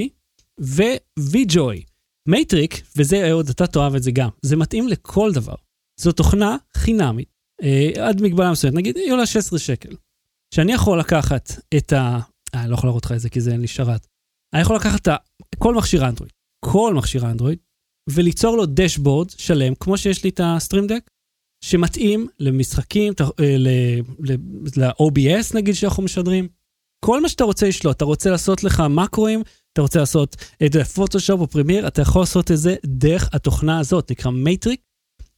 [0.60, 1.84] ו-VJoy.
[2.30, 5.56] Matric, וזה עוד, אתה תאהב את זה גם, זה מתאים לכל דבר.
[6.00, 7.33] זו תוכנה חינמית
[8.02, 9.96] עד מגבלה מסוימת, נגיד היא עולה 16 שקל.
[10.54, 12.20] שאני יכול לקחת את ה...
[12.56, 14.08] אה, לא יכול להראות לך את זה כי זה אין לי שרת.
[14.54, 15.16] אני יכול לקחת את ה...
[15.58, 16.32] כל מכשיר אנדרואיד,
[16.66, 17.60] כל מכשיר אנדרואיד,
[18.10, 21.10] וליצור לו דשבורד שלם, כמו שיש לי את ה Stream Deck,
[21.64, 26.48] שמתאים למשחקים, אה, ל-OBS נגיד שאנחנו משדרים.
[27.06, 29.42] כל מה שאתה רוצה לשלוט, אתה רוצה לעשות לך מקרואים,
[29.74, 30.36] אתה רוצה לעשות
[30.66, 34.82] את פוטושופ או פרמייר, אתה יכול לעשות את זה דרך התוכנה הזאת, נקרא Matric,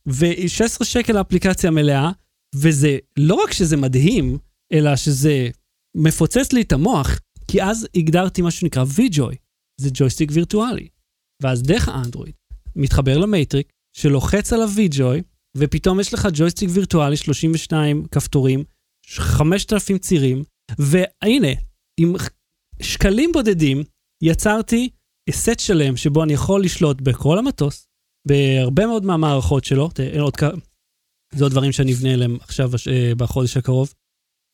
[0.07, 2.11] ו-16 שקל האפליקציה מלאה,
[2.55, 4.37] וזה לא רק שזה מדהים,
[4.73, 5.49] אלא שזה
[5.95, 9.35] מפוצץ לי את המוח, כי אז הגדרתי מה שנקרא V-Joy,
[9.81, 10.87] זה ג'ויסטיק וירטואלי.
[11.41, 12.33] ואז דרך האנדרואיד,
[12.75, 15.21] מתחבר למטריק, שלוחץ על ה-V-Joy,
[15.57, 18.63] ופתאום יש לך ג'ויסטיק וירטואלי, 32 כפתורים,
[19.07, 20.43] 5,000 צירים,
[20.79, 21.61] והנה,
[21.99, 22.13] עם
[22.81, 23.83] שקלים בודדים,
[24.23, 24.89] יצרתי
[25.31, 27.87] סט שלם שבו אני יכול לשלוט בכל המטוס,
[28.28, 30.51] בהרבה מאוד מהמערכות שלו, עוד כמה,
[31.34, 33.93] זה עוד דברים שאני אבנה אליהם עכשיו אה, בחודש הקרוב.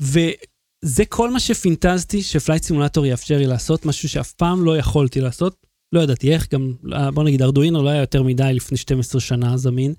[0.01, 5.21] וזה כל מה שפינטזתי ש Flight Simulator יאפשר לי לעשות, משהו שאף פעם לא יכולתי
[5.21, 5.55] לעשות.
[5.95, 6.73] לא ידעתי איך, גם
[7.13, 9.93] בוא נגיד ארדואינו לא היה יותר מדי לפני 12 שנה זמין.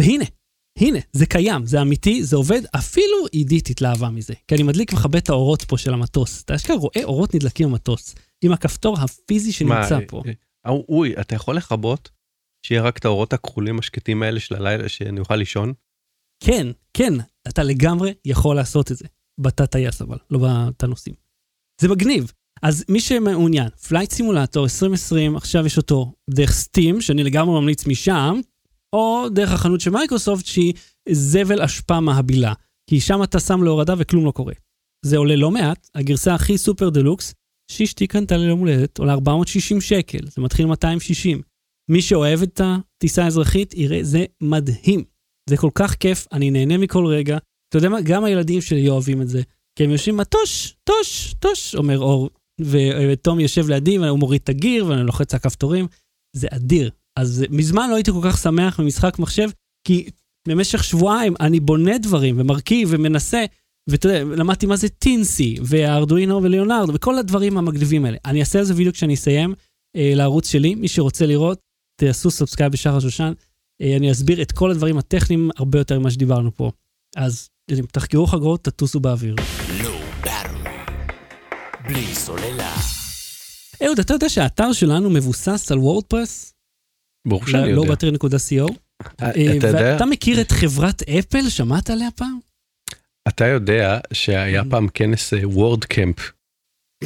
[0.00, 0.24] והנה,
[0.78, 4.34] הנה, זה קיים, זה אמיתי, זה עובד, אפילו עידית התלהבה מזה.
[4.48, 6.42] כי אני מדליק ומכבה את האורות פה של המטוס.
[6.42, 10.22] אתה אשכרה רואה אורות נדלקים במטוס, עם הכפתור הפיזי שנמצא מה, פה.
[10.26, 10.32] אה,
[10.66, 12.10] אה, אוי, אתה יכול לכבות
[12.66, 15.72] שיהיה רק את האורות הכחולים השקטים האלה של הלילה שאני אוכל לישון?
[16.40, 17.12] כן, כן,
[17.48, 19.04] אתה לגמרי יכול לעשות את זה.
[19.38, 21.14] בתת טייס אבל, לא בתת נוסעים.
[21.80, 22.32] זה מגניב.
[22.62, 28.40] אז מי שמעוניין, Flight Simulator 2020, עכשיו יש אותו דרך Steam, שאני לגמרי ממליץ משם,
[28.92, 30.74] או דרך החנות של מייקרוסופט שהיא
[31.08, 32.52] זבל אשפה מהבילה,
[32.90, 34.54] כי שם אתה שם להורדה וכלום לא קורה.
[35.04, 37.34] זה עולה לא מעט, הגרסה הכי סופר דלוקס,
[37.70, 41.42] שאשתי קנתה לי ליום הולדת, עולה 460 שקל, זה מתחיל 260.
[41.88, 45.04] מי שאוהב את הטיסה האזרחית יראה, זה מדהים.
[45.50, 47.38] זה כל כך כיף, אני נהנה מכל רגע.
[47.68, 49.42] אתה יודע מה, גם הילדים שלי אוהבים את זה.
[49.78, 50.74] כי הם יושבים, מה, טוש,
[51.38, 52.30] טוש, אומר אור.
[52.60, 55.86] ותום יושב לידי, והוא מוריד את הגיר, ואני לוחץ על הכפתורים.
[56.36, 56.90] זה אדיר.
[57.18, 59.50] אז מזמן לא הייתי כל כך שמח במשחק מחשב,
[59.86, 60.10] כי
[60.48, 63.44] במשך שבועיים אני בונה דברים ומרכיב ומנסה,
[63.90, 68.16] ואתה יודע, למדתי מה זה Teensy, והארדואינו ליאונרדו, וכל הדברים המגניבים האלה.
[68.24, 69.54] אני אעשה על זה וידאו כשאני אסיים
[69.96, 71.60] אה, לערוץ שלי, מי שרוצה לראות,
[71.98, 73.32] תעשו subscribe בשחר שושן.
[73.82, 76.70] אה, אני אסביר את כל הדברים הטכניים הרבה יותר ממה שדיברנו פה.
[77.16, 77.48] אז
[77.92, 79.34] תחקרו חגורות, תטוסו באוויר.
[81.84, 82.74] בלי סוללה.
[83.84, 86.54] אהוד, אתה יודע שהאתר שלנו מבוסס על וורדפרס?
[87.28, 87.74] ברור שאני יודע.
[87.74, 88.72] לא בטרי.co?
[89.22, 89.92] אה, אתה יודע...
[89.92, 91.48] ואתה מכיר את חברת אפל?
[91.48, 92.38] שמעת עליה פעם?
[93.28, 94.70] אתה יודע שהיה mm.
[94.70, 96.32] פעם כנס וורד אה, קמפ,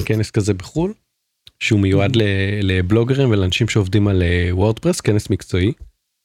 [0.04, 0.94] כנס כזה בחו"ל,
[1.62, 2.12] שהוא מיועד.
[2.62, 5.72] לבלוגרים ולאנשים שעובדים על וורדפרס, כנס מקצועי.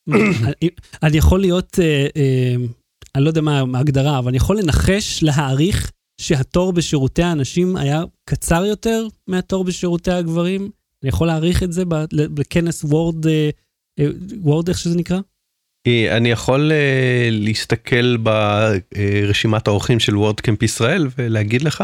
[1.03, 2.55] אני יכול להיות, אה, אה,
[3.15, 8.65] אני לא יודע מה ההגדרה, אבל אני יכול לנחש, להעריך, שהתור בשירותי האנשים היה קצר
[8.65, 10.61] יותר מהתור בשירותי הגברים?
[11.03, 11.83] אני יכול להעריך את זה
[12.13, 13.25] בכנס וורד,
[14.41, 15.19] וורד איך שזה נקרא?
[15.87, 16.71] אני יכול
[17.31, 21.83] להסתכל ברשימת האורחים של וורד קמפ ישראל ולהגיד לך,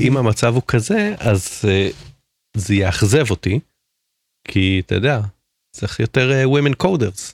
[0.00, 1.64] אם המצב הוא כזה, אז
[2.56, 3.60] זה יאכזב אותי,
[4.48, 5.20] כי אתה יודע,
[5.76, 7.32] צריך יותר uh, women coders.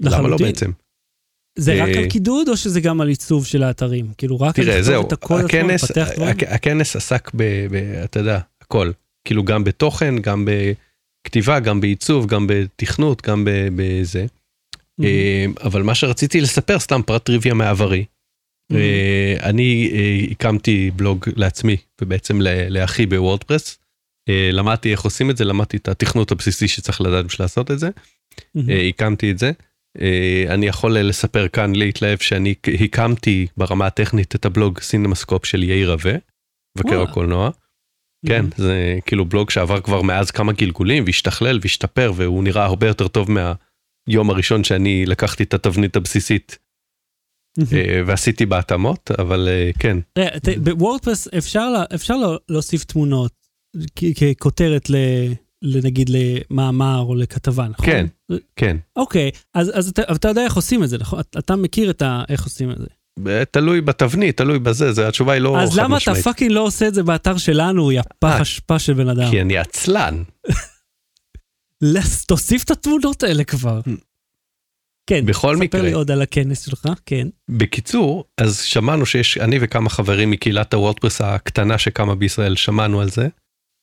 [0.00, 0.70] למה לא בעצם?
[1.58, 4.06] זה רק על אה, קידוד או שזה גם על עיצוב של האתרים?
[4.18, 5.08] כאילו רק תראה, זהו,
[5.44, 5.84] הכנס,
[6.48, 7.74] הכנס עסק ב, ב...
[8.04, 8.90] אתה יודע, הכל.
[9.24, 13.44] כאילו גם בתוכן, גם בכתיבה, גם בעיצוב, גם בתכנות, גם
[13.76, 14.26] בזה.
[15.04, 18.04] אה, אבל מה שרציתי לספר, סתם פרט טריוויה מעברי.
[19.40, 19.90] אני
[20.30, 23.78] הקמתי בלוג לעצמי ובעצם לאחי בוורדפרס.
[24.28, 27.78] אה, למדתי איך עושים את זה, למדתי את התכנות הבסיסי שצריך לדעת בשביל לעשות את
[27.78, 27.90] זה.
[28.68, 29.52] אה, הקמתי את זה.
[30.00, 32.54] אה, אני יכול לספר כאן להתלהב שאני
[32.84, 36.14] הקמתי ברמה הטכנית את הבלוג סינמסקופ של יאיר רווה,
[36.78, 37.50] מבקר הקולנוע.
[38.26, 43.08] כן, זה כאילו בלוג שעבר כבר מאז כמה גלגולים והשתכלל והשתפר והוא נראה הרבה יותר
[43.08, 46.58] טוב מהיום הראשון שאני לקחתי את התבנית הבסיסית
[48.06, 49.48] ועשיתי בהתאמות, אבל
[49.78, 49.98] כן.
[50.62, 51.68] בוורדפרס אפשר
[52.48, 53.45] להוסיף תמונות
[54.16, 54.96] ככותרת ל...
[55.62, 57.86] לנגיד למאמר או לכתבה, נכון?
[57.86, 58.06] כן,
[58.56, 58.76] כן.
[58.96, 61.20] אוקיי, אז, אז אתה, אתה יודע איך עושים את זה, נכון?
[61.38, 62.24] אתה מכיר את ה...
[62.28, 62.86] איך עושים את זה.
[63.50, 65.72] תלוי בתבנית, תלוי בזה, זה, התשובה היא לא חד משמעית.
[65.72, 68.92] אז למה אתה fucking לא עושה את זה באתר שלנו, יא פח אה, אשפה של
[68.92, 69.30] בן אדם?
[69.30, 70.22] כי אני עצלן.
[72.28, 73.80] תוסיף את התמונות האלה כבר.
[75.06, 75.80] כן, בכל מקרה.
[75.80, 77.28] ספר לי עוד על הכנס שלך, כן.
[77.50, 83.28] בקיצור, אז שמענו שיש, אני וכמה חברים מקהילת הוורדפרס הקטנה שקמה בישראל, שמענו על זה.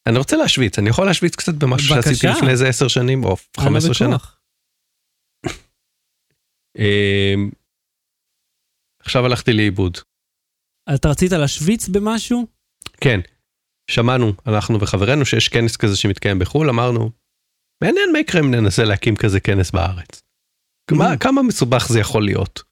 [0.09, 3.93] אני רוצה להשוויץ, אני יכול להשוויץ קצת במשהו שעשיתי לפני איזה 10 שנים או 15
[3.93, 4.17] שנה.
[6.77, 7.49] אמ,
[8.99, 9.97] עכשיו הלכתי לאיבוד.
[10.95, 12.47] אתה רצית להשוויץ במשהו?
[13.01, 13.19] כן,
[13.91, 17.11] שמענו, אנחנו וחברינו שיש כנס כזה שמתקיים בחו"ל, אמרנו,
[17.83, 20.21] מעניין מה יקרה אם ננסה להקים כזה כנס בארץ.
[20.89, 22.63] כמה, כמה מסובך זה יכול להיות?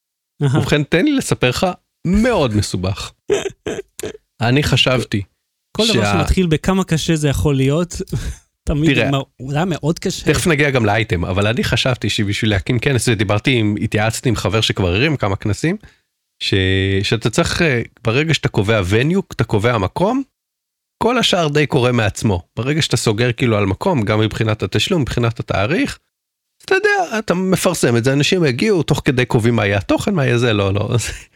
[0.42, 1.68] ובכן, תן לי לספר לך,
[2.08, 3.12] מאוד מסובך.
[4.50, 5.24] אני חשבתי
[5.78, 5.94] כל שה...
[5.94, 7.96] דבר שמתחיל בכמה קשה זה יכול להיות,
[8.70, 10.34] תמיד תראה, הוא היה מאוד קשה.
[10.34, 14.62] תכף נגיע גם לאייטם, אבל אני חשבתי שבשביל להקים כנס, ודיברתי עם, התייעצתי עם חבר
[14.62, 15.78] שכבר הרים כמה כנסים,
[16.44, 16.54] ש...
[17.04, 20.24] שאתה צריך, אה, ברגע שאתה קובע וניו, אתה קובע מקום,
[21.04, 22.42] כל השאר די קורה מעצמו.
[22.56, 26.00] ברגע שאתה סוגר כאילו על מקום, גם מבחינת התשלום, מבחינת התאריך,
[26.66, 30.26] אתה יודע, אתה מפרסם את זה, אנשים יגיעו, תוך כדי קובעים מה יהיה התוכן, מה
[30.26, 30.90] יהיה זה, לא, לא.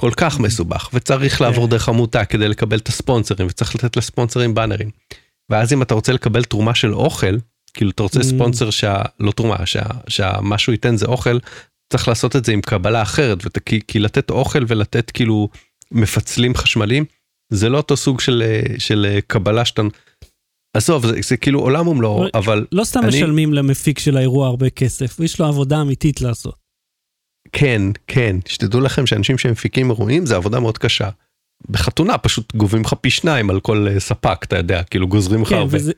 [0.00, 1.70] כל כך מסובך, וצריך לעבור כן.
[1.70, 4.90] דרך עמותה כדי לקבל את הספונסרים, וצריך לתת לספונסרים באנרים.
[5.50, 7.36] ואז אם אתה רוצה לקבל תרומה של אוכל,
[7.74, 9.02] כאילו אתה רוצה ספונסר שה...
[9.20, 9.56] לא תרומה,
[10.08, 11.38] שמה שהוא ייתן זה אוכל,
[11.92, 13.58] צריך לעשות את זה עם קבלה אחרת, ות...
[13.58, 15.48] כי, כי לתת אוכל ולתת כאילו
[15.92, 17.04] מפצלים חשמליים,
[17.52, 18.42] זה לא אותו סוג של,
[18.78, 19.82] של קבלה שאתה...
[20.76, 22.66] עזוב, זה, זה כאילו עולם ומלואו, אבל...
[22.72, 23.08] לא סתם אני...
[23.08, 26.65] משלמים למפיק של האירוע הרבה כסף, יש לו עבודה אמיתית לעשות.
[27.58, 31.08] כן, כן, שתדעו לכם שאנשים שמפיקים אירועים זה עבודה מאוד קשה.
[31.70, 35.48] בחתונה פשוט גובים לך פי שניים על כל אה, ספק, אתה יודע, כאילו גוזרים לך
[35.48, 35.76] כן, הרבה.
[35.76, 35.92] וזה,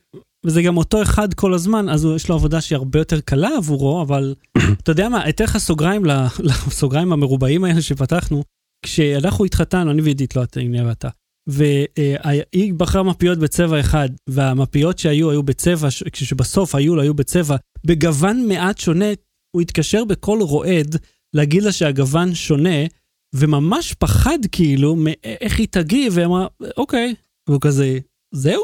[0.46, 4.02] וזה גם אותו אחד כל הזמן, אז יש לו עבודה שהיא הרבה יותר קלה עבורו,
[4.02, 4.34] אבל
[4.82, 6.04] אתה יודע מה, אתן לך סוגריים
[6.38, 8.42] לסוגריים המרובעים האלה שפתחנו.
[8.84, 11.08] כשאנחנו התחתנו, אני ועידית, לא אתה, הנה ואתה,
[11.48, 17.56] והיא בחרה מפיות בצבע אחד, והמפיות שהיו, היו בצבע, כשבסוף היו היו בצבע,
[17.86, 19.12] בגוון מעט שונה,
[19.56, 20.96] הוא התקשר בקול רועד
[21.34, 22.86] להגיד לה שהגוון שונה,
[23.34, 27.14] וממש פחד כאילו מאיך היא תגיב, והיא אמרה, אוקיי,
[27.48, 27.98] והוא כזה,
[28.34, 28.62] זהו?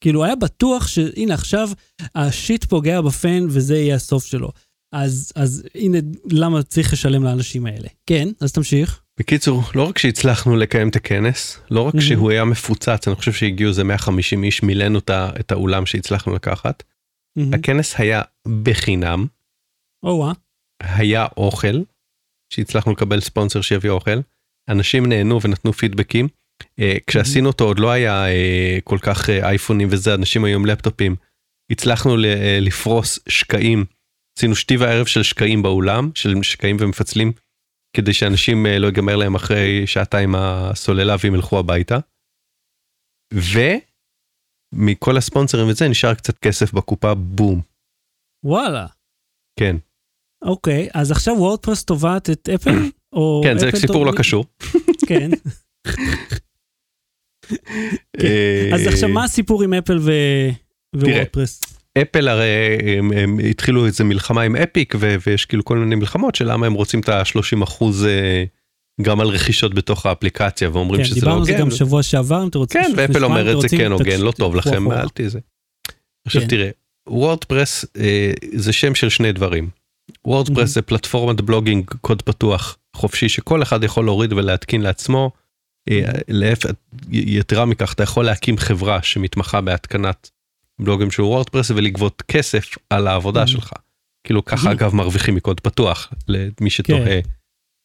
[0.00, 1.70] כאילו היה בטוח שהנה עכשיו
[2.14, 4.50] השיט פוגע בפן וזה יהיה הסוף שלו.
[4.94, 5.98] אז, אז הנה
[6.30, 7.88] למה צריך לשלם לאנשים האלה.
[8.06, 9.00] כן, אז תמשיך.
[9.18, 12.00] בקיצור, לא רק שהצלחנו לקיים את הכנס, לא רק mm-hmm.
[12.00, 16.82] שהוא היה מפוצץ, אני חושב שהגיעו איזה 150 איש, מילאנו את האולם שהצלחנו לקחת.
[17.38, 17.54] Mm-hmm.
[17.54, 18.22] הכנס היה
[18.62, 19.26] בחינם.
[20.02, 20.34] או oh,
[20.82, 21.82] היה אוכל,
[22.52, 24.20] שהצלחנו לקבל ספונסר שיביא אוכל.
[24.68, 26.28] אנשים נהנו ונתנו פידבקים.
[26.62, 30.66] Uh, כשעשינו אותו עוד לא היה uh, כל כך uh, אייפונים וזה, אנשים היו עם
[30.66, 31.16] לפטופים.
[31.70, 32.16] הצלחנו
[32.60, 33.84] לפרוס שקעים,
[34.38, 37.32] עשינו שתי וערב של שקעים באולם, של שקעים ומפצלים,
[37.96, 41.98] כדי שאנשים לא ייגמר להם אחרי שעתיים הסוללה והם ילכו הביתה.
[44.74, 47.60] ומכל הספונסרים וזה נשאר קצת כסף בקופה, בום.
[48.44, 48.86] וואלה.
[49.58, 49.76] כן.
[50.44, 52.70] אוקיי, אז עכשיו וורדפרס תובעת את אפל?
[53.44, 54.44] כן, זה סיפור לא קשור.
[55.08, 55.30] כן.
[58.20, 58.74] כן.
[58.74, 59.98] אז עכשיו מה הסיפור עם אפל
[60.94, 61.60] ווורדפרס?
[62.02, 66.34] אפל הרי הם, הם התחילו איזה מלחמה עם Epic ו, ויש כאילו כל מיני מלחמות
[66.34, 68.44] של למה הם רוצים את ה-30 אחוז אה,
[69.02, 71.44] גם על רכישות בתוך האפליקציה ואומרים כן, שזה לא הוגן.
[71.44, 72.82] דיברנו על זה גם שבוע שעבר אם אתם רוצים.
[72.82, 75.38] כן ואפל אומרת זה כן הוגן לא טוב לכם אל תזה.
[76.26, 76.48] עכשיו כן.
[76.48, 76.70] תראה
[77.08, 79.68] וורדפרס אה, זה שם של שני דברים.
[80.26, 85.30] וורדפרס זה פלטפורמת blogging קוד פתוח חופשי שכל אחד יכול להוריד ולהתקין לעצמו.
[85.90, 86.12] אה,
[87.10, 90.30] יתרה מכך אתה יכול להקים חברה שמתמחה בהתקנת
[90.80, 93.72] בלוגים של וורדפרס ולגבות כסף על העבודה שלך.
[94.26, 97.04] כאילו ככה אגב מרוויחים מקוד פתוח למי שתוהה.
[97.04, 97.20] כן.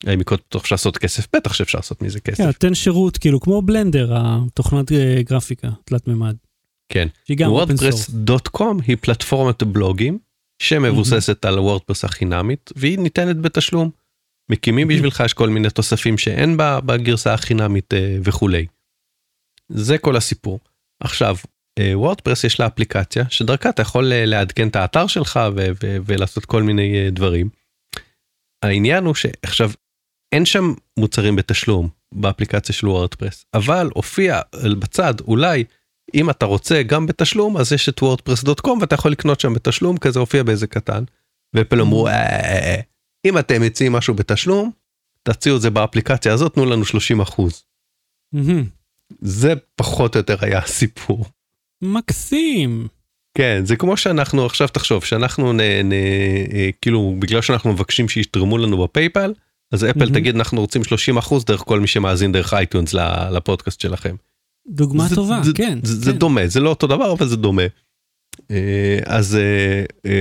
[0.10, 2.44] האם מקוד פתוח אפשר לעשות כסף בטח שאפשר לעשות מזה כסף.
[2.44, 6.36] כן, תן שירות כאילו כמו בלנדר התוכנת אה, גרפיקה תלת מימד.
[6.90, 7.08] כן.
[7.30, 10.20] וורדפרס.קום היא פלטפורמת בלוגים
[10.60, 13.90] שמבוססת על וורדפרס החינמית והיא ניתנת בתשלום.
[14.50, 18.66] מקימים בשבילך יש כל מיני תוספים שאין בה בגרסה החינמית אה, וכולי.
[19.70, 20.60] זה כל הסיפור.
[21.00, 21.36] עכשיו
[21.94, 25.40] וורדפרס יש לה אפליקציה שדרכה אתה יכול אה, לעדכן את האתר שלך
[26.06, 27.50] ולעשות כל מיני אה, דברים.
[28.66, 29.72] העניין הוא שעכשיו
[30.32, 34.42] אין שם מוצרים בתשלום באפליקציה של וורדפרס אבל הופיע
[34.80, 35.64] בצד אולי
[36.14, 40.20] אם אתה רוצה גם בתשלום אז יש את וורדפרס.קום ואתה יכול לקנות שם בתשלום כזה
[40.20, 41.04] הופיע באיזה קטן.
[41.54, 42.80] ואפל אמרו אה,
[43.26, 44.72] אם אתם מציעים משהו בתשלום
[45.24, 47.64] תציעו את זה באפליקציה הזאת תנו לנו 30 אחוז.
[49.22, 51.26] זה פחות או יותר היה הסיפור.
[51.82, 52.88] מקסים.
[53.38, 58.58] כן זה כמו שאנחנו עכשיו תחשוב שאנחנו נ, נ, אה, כאילו בגלל שאנחנו מבקשים שיתרמו
[58.58, 59.34] לנו בפייפל
[59.72, 60.10] אז אפל.
[60.14, 62.94] תגיד אנחנו רוצים 30 אחוז דרך כל מי שמאזין דרך אייטונס
[63.32, 64.16] לפודקאסט שלכם.
[64.70, 66.02] דוגמה זה, טובה זה, כן זה, כן.
[66.02, 67.64] זה דומה זה לא אותו דבר אבל זה דומה.
[68.52, 69.38] אה, אז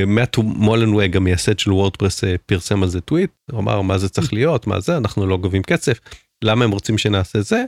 [0.07, 4.33] מאט מולנווג המייסד של וורדפרס אה, פרסם על זה טוויט הוא אמר מה זה צריך
[4.33, 6.01] להיות מה זה אנחנו לא גובים כסף
[6.45, 7.65] למה הם רוצים שנעשה זה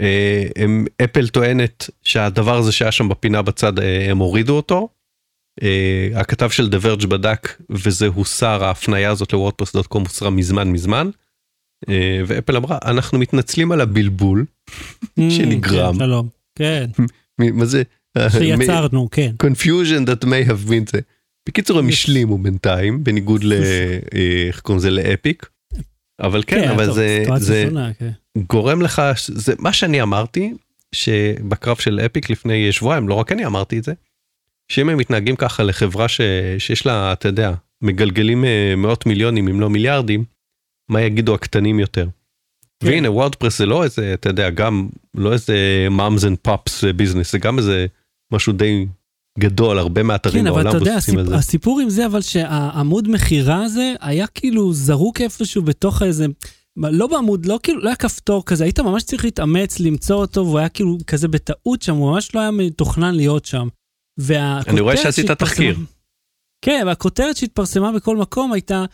[0.00, 4.88] אה, הם, אפל טוענת שהדבר הזה שהיה שם בפינה בצד אה, הם הורידו אותו.
[5.62, 11.10] אה, הכתב של The Verge בדק וזה הוסר ההפניה הזאת לוורדפרס.קום הוסרה מזמן מזמן.
[12.26, 14.44] ואפל אמרה אנחנו מתנצלים על הבלבול
[15.36, 15.92] שנגרם.
[15.92, 16.28] כן, שלום.
[16.54, 16.86] כן.
[17.38, 17.82] מה זה?
[18.28, 19.32] שיצרנו כן.
[19.42, 21.00] confusion that may have been זה.
[21.48, 23.52] בקיצור הם השלימו בינתיים בניגוד ל...
[24.48, 25.46] איך קוראים לזה לאפיק.
[26.22, 27.68] אבל כן, כן אבל זה,
[27.98, 28.10] כן.
[28.48, 30.54] גורם לך, זה מה שאני אמרתי,
[30.92, 33.92] שבקרב של אפיק לפני שבועיים, לא רק אני אמרתי את זה,
[34.68, 36.20] שאם הם מתנהגים ככה לחברה ש,
[36.58, 37.52] שיש לה, אתה יודע,
[37.82, 40.24] מגלגלים אה, מאות מיליונים אם לא מיליארדים,
[40.88, 42.08] מה יגידו הקטנים יותר.
[42.80, 42.86] כן.
[42.88, 47.38] והנה וורדפרס זה לא איזה אתה יודע גם לא איזה moms and pops business זה
[47.38, 47.86] גם איזה
[48.32, 48.86] משהו די
[49.38, 51.18] גדול הרבה מהאתרים כן, בעולם אבל אתה יודע, הסיפ...
[51.32, 56.26] הסיפור עם זה אבל שהעמוד מכירה הזה היה כאילו זרוק איפשהו בתוך איזה
[56.76, 60.58] לא בעמוד לא כאילו לא היה כפתור כזה היית ממש צריך להתאמץ למצוא אותו והוא
[60.58, 63.68] היה כאילו כזה בטעות שם הוא ממש לא היה מתוכנן להיות שם.
[64.68, 65.76] אני רואה שעשית תחקיר.
[66.64, 68.84] כן והכותרת שהתפרסמה בכל מקום הייתה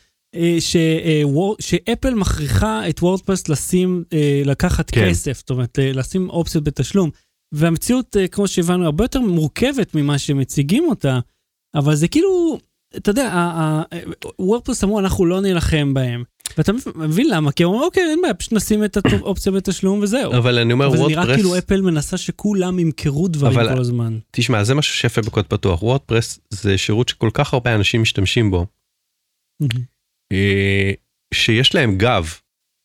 [0.60, 1.22] ש, אה,
[1.60, 5.08] שאפל מכריחה את וורדפרס לשים, אה, לקחת כן.
[5.08, 7.10] כסף, זאת אומרת, לשים אופציות בתשלום.
[7.54, 11.18] והמציאות, כמו שהבנו, הרבה יותר מורכבת ממה שמציגים אותה,
[11.74, 12.58] אבל זה כאילו,
[12.96, 13.32] אתה יודע,
[14.38, 16.24] וורדפרס אמרו, אנחנו לא נילחם בהם.
[16.58, 17.52] ואתה מבין למה?
[17.52, 20.32] כי הם אומרים, אוקיי, אין בעיה, פשוט נשים את האופציה בתשלום וזהו.
[20.32, 21.06] אבל אני אומר, וורדפרס...
[21.06, 23.74] אבל זה נראה כאילו אפל מנסה שכולם ימכרו דברים אבל...
[23.74, 24.18] כל הזמן.
[24.30, 25.82] תשמע, זה משהו שיפה בקוד פתוח.
[25.82, 28.66] וורדפרס זה שירות שכל כך הרבה אנשים משתמשים בו.
[30.32, 30.92] אה,
[31.34, 32.34] שיש להם גב.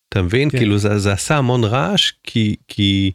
[0.09, 0.49] אתה מבין?
[0.49, 0.57] כן.
[0.57, 3.11] כאילו זה, זה עשה המון רעש כי, כי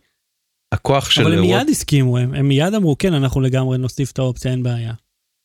[0.72, 1.22] הכוח של...
[1.22, 4.62] אבל הם מיד הסכימו, הם, הם מיד אמרו כן אנחנו לגמרי נוסיף את האופציה אין
[4.62, 4.92] בעיה.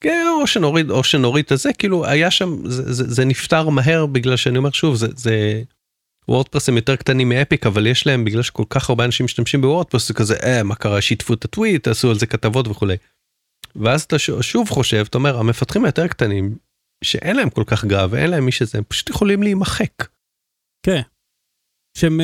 [0.04, 4.06] כן, או שנוריד או שנוריד את זה כאילו היה שם זה, זה, זה נפתר מהר
[4.06, 5.64] בגלל שאני אומר שוב זה זה
[6.28, 10.08] וורדפרס הם יותר קטנים מאפיק אבל יש להם בגלל שכל כך הרבה אנשים משתמשים בוורדפרס
[10.08, 12.96] זה כזה אה מה קרה שיתפו את הטוויט עשו על זה כתבות וכולי.
[13.76, 16.56] ואז אתה שוב חושב אתה אומר המפתחים היותר קטנים
[17.04, 20.08] שאין להם כל כך גב ואין להם מי שזה, הם פשוט יכולים להימחק.
[20.86, 21.02] כן.
[21.97, 22.20] שהם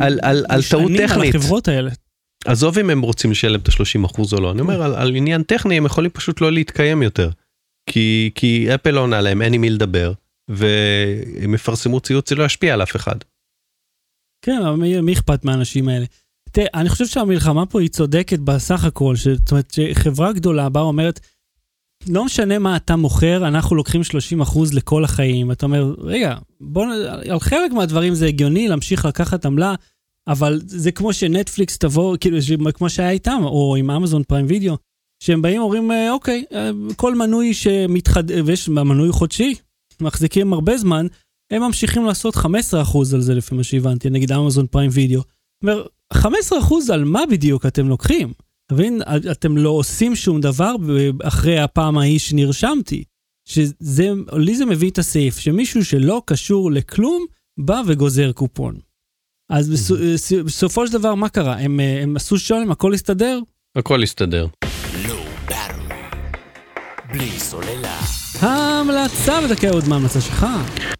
[0.00, 1.34] על, על, על טעות טכנית.
[1.34, 1.90] על החברות האלה.
[2.44, 5.76] עזוב אם הם רוצים לשלם את ה-30% או לא, אני אומר על, על עניין טכני
[5.76, 7.30] הם יכולים פשוט לא להתקיים יותר.
[7.90, 10.12] כי, כי אפל לא עונה להם, אין עם מי לדבר,
[10.50, 13.16] והם יפרסמו ציוץ, זה לא ישפיע על אף אחד.
[14.44, 16.04] כן, אבל מי, מי אכפת מהאנשים האלה?
[16.50, 21.20] תראה, אני חושב שהמלחמה פה היא צודקת בסך הכל, זאת אומרת שחברה גדולה באה ואומרת,
[22.08, 24.00] לא משנה מה אתה מוכר, אנחנו לוקחים
[24.42, 25.52] 30% לכל החיים.
[25.52, 26.86] אתה אומר, רגע, בוא,
[27.30, 29.74] על חלק מהדברים זה הגיוני להמשיך לקחת עמלה,
[30.28, 32.38] אבל זה כמו שנטפליקס תבוא, כאילו,
[32.74, 34.76] כמו שהיה איתם, או עם אמזון פריים וידאו,
[35.22, 38.24] שהם באים ואומרים, אה, אוקיי, אה, כל מנוי שמתחד...
[38.44, 39.54] ויש מנוי חודשי,
[40.00, 41.06] מחזיקים הרבה זמן,
[41.50, 42.38] הם ממשיכים לעשות 15%
[43.14, 45.22] על זה לפי מה שהבנתי, נגיד אמזון פריים וידאו.
[45.62, 45.84] אומר,
[46.14, 46.18] 15%
[46.92, 48.32] על מה בדיוק אתם לוקחים?
[48.66, 49.02] אתה מבין?
[49.32, 50.74] אתם לא עושים שום דבר
[51.22, 53.04] אחרי הפעם ההיא שנרשמתי.
[53.48, 57.26] שזה, לי זה מביא את הסעיף, שמישהו שלא קשור לכלום,
[57.58, 58.78] בא וגוזר קופון.
[59.50, 59.92] אז
[60.44, 61.58] בסופו של דבר, מה קרה?
[61.58, 63.40] הם, הם עשו שולם, הכל הסתדר?
[63.76, 64.46] הכל הסתדר.
[67.12, 68.00] בלי סוללה.
[68.40, 70.46] ההמלצה ודקה עוד מההמלצה שלך.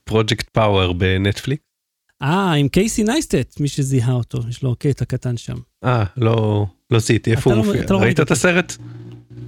[0.04, 1.60] פרויקט פאוור בנטפליק.
[2.22, 5.56] אה, עם קייסי נייסטט, מי שזיהה אותו, יש לו קטע קטן שם.
[5.84, 7.84] אה, לא, לא זיהיתי, איפה הוא לא- מופיע?
[7.90, 8.76] לא ראית את הסרט?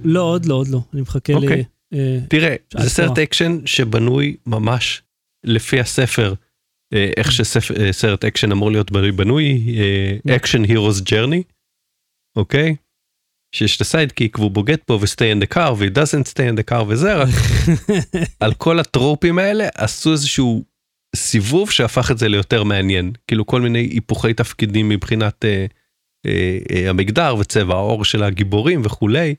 [0.03, 1.35] לא, עוד לא, עוד לא, אני מחכה ל...
[1.35, 1.63] אוקיי.
[1.93, 5.01] אה, תראה, זה סרט אקשן שבנוי ממש
[5.43, 6.33] לפי הספר,
[6.93, 9.75] אה, איך שסרט אקשן אמור להיות בנוי,
[10.35, 11.43] אקשן hero's journey,
[12.35, 12.75] אוקיי?
[13.55, 16.59] שיש את ה sidekick והוא בוגד פה ו-stay in the car ו- doesn't stay in
[16.59, 17.29] the car וזה רק
[18.39, 20.63] על כל הטרופים האלה עשו איזשהו
[21.15, 25.65] סיבוב שהפך את זה ליותר מעניין כאילו כל מיני היפוכי תפקידים מבחינת אה, אה, אה,
[26.89, 29.35] המגדר וצבע העור של הגיבורים וכולי.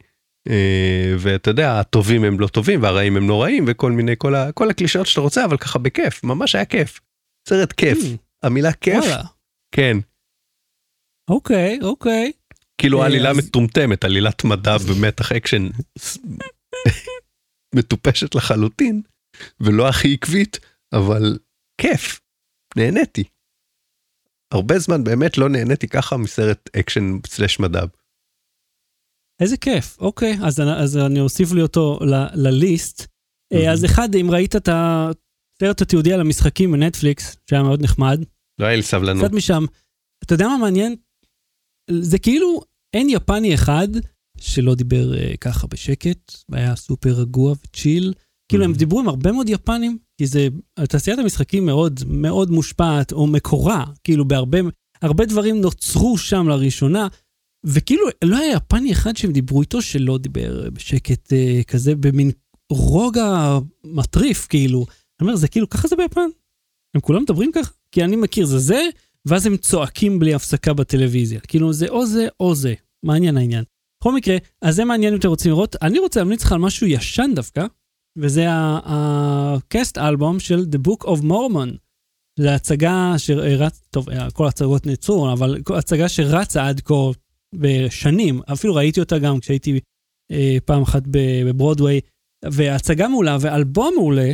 [0.49, 4.71] אה, ואתה יודע הטובים הם לא טובים והרעים הם נוראים וכל מיני כל, ה, כל
[4.71, 7.01] הקלישאות שאתה רוצה אבל ככה בכיף ממש היה כיף.
[7.49, 8.17] סרט כיף mm.
[8.43, 9.05] המילה כיף.
[9.75, 9.97] כן.
[11.31, 12.33] אוקיי אוקיי.
[12.79, 13.33] כאילו אה, עלילה.
[13.33, 15.69] מטומטמת עלילת מדע ומתח אקשן
[17.75, 19.03] מטופשת לחלוטין
[19.61, 20.59] ולא הכי עקבית
[20.93, 21.39] אבל
[21.81, 22.21] כיף,
[22.77, 23.25] נהניתי.
[24.53, 27.87] הרבה זמן באמת לא נהניתי ככה מסרט אקשן slash מדב.
[29.41, 33.01] איזה כיף, אוקיי, אז, אז אני אוסיף לי אותו ל, ל list.
[33.03, 33.71] Mm-hmm.
[33.73, 38.21] אז אחד, אם ראית את הסרט התיעודי על המשחקים בנטפליקס, שהיה מאוד נחמד.
[38.59, 39.25] לא היה לי סבלנות.
[39.25, 39.65] קצת משם.
[40.25, 40.97] אתה יודע מה מעניין?
[41.91, 42.61] זה כאילו
[42.97, 43.89] אין יפני אחד
[44.41, 48.15] שלא דיבר uh, ככה בשקט, והיה סופר רגוע ו chill.
[48.49, 48.79] כאילו הם mm-hmm.
[48.79, 50.49] דיברו עם הרבה מאוד יפנים, כי זה,
[50.89, 54.59] תעשיית המשחקים מאוד מאוד מושפעת, או מקורה, כאילו בהרבה,
[55.03, 57.09] הרבה דברים נוצרו שם לראשונה,
[57.65, 62.31] וכאילו לא היה יפני אחד שהם דיברו איתו שלא דיבר בשקט אה, כזה, במין
[62.73, 64.79] רוגע מטריף, כאילו.
[64.79, 66.29] אני אומר, זה כאילו, ככה זה ביפן?
[66.95, 67.73] הם כולם מדברים ככה?
[67.93, 68.83] כי אני מכיר, זה זה,
[69.27, 71.41] ואז הם צועקים בלי הפסקה בטלוויזיה.
[71.41, 72.75] כאילו, זה או זה או זה.
[73.03, 73.65] מעניין העניין.
[74.01, 75.77] בכל מקרה, אז זה מעניין אם אתם רוצים לראות.
[75.83, 77.67] אני רוצה להמליץ לך על משהו ישן דווקא,
[78.19, 78.45] וזה
[78.85, 81.77] הקסט אלבום של The Book of Mormon.
[82.39, 86.95] זו הצגה שרץ, טוב, כל ההצגות נעצרו, אבל הצגה שרצה עד כה
[87.55, 89.81] בשנים, אפילו ראיתי אותה גם כשהייתי
[90.33, 92.01] אה, פעם אחת בברודוויי,
[92.45, 94.33] והצגה מעולה ואלבום מעולה,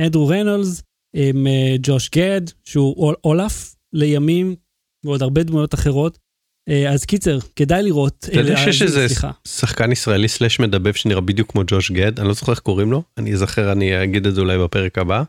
[0.00, 0.82] אדרו רנולס
[1.16, 4.56] עם אה, ג'וש גד, שהוא אולף לימים,
[5.04, 6.18] ועוד הרבה דמויות אחרות.
[6.68, 8.26] אה, אז קיצר, כדאי לראות.
[8.30, 9.06] אתה יודע שיש איזה
[9.48, 13.02] שחקן ישראלי סלאש מדבב שנראה בדיוק כמו ג'וש גד, אני לא זוכר איך קוראים לו,
[13.18, 15.22] אני אזכר, אני אגיד את זה אולי בפרק הבא.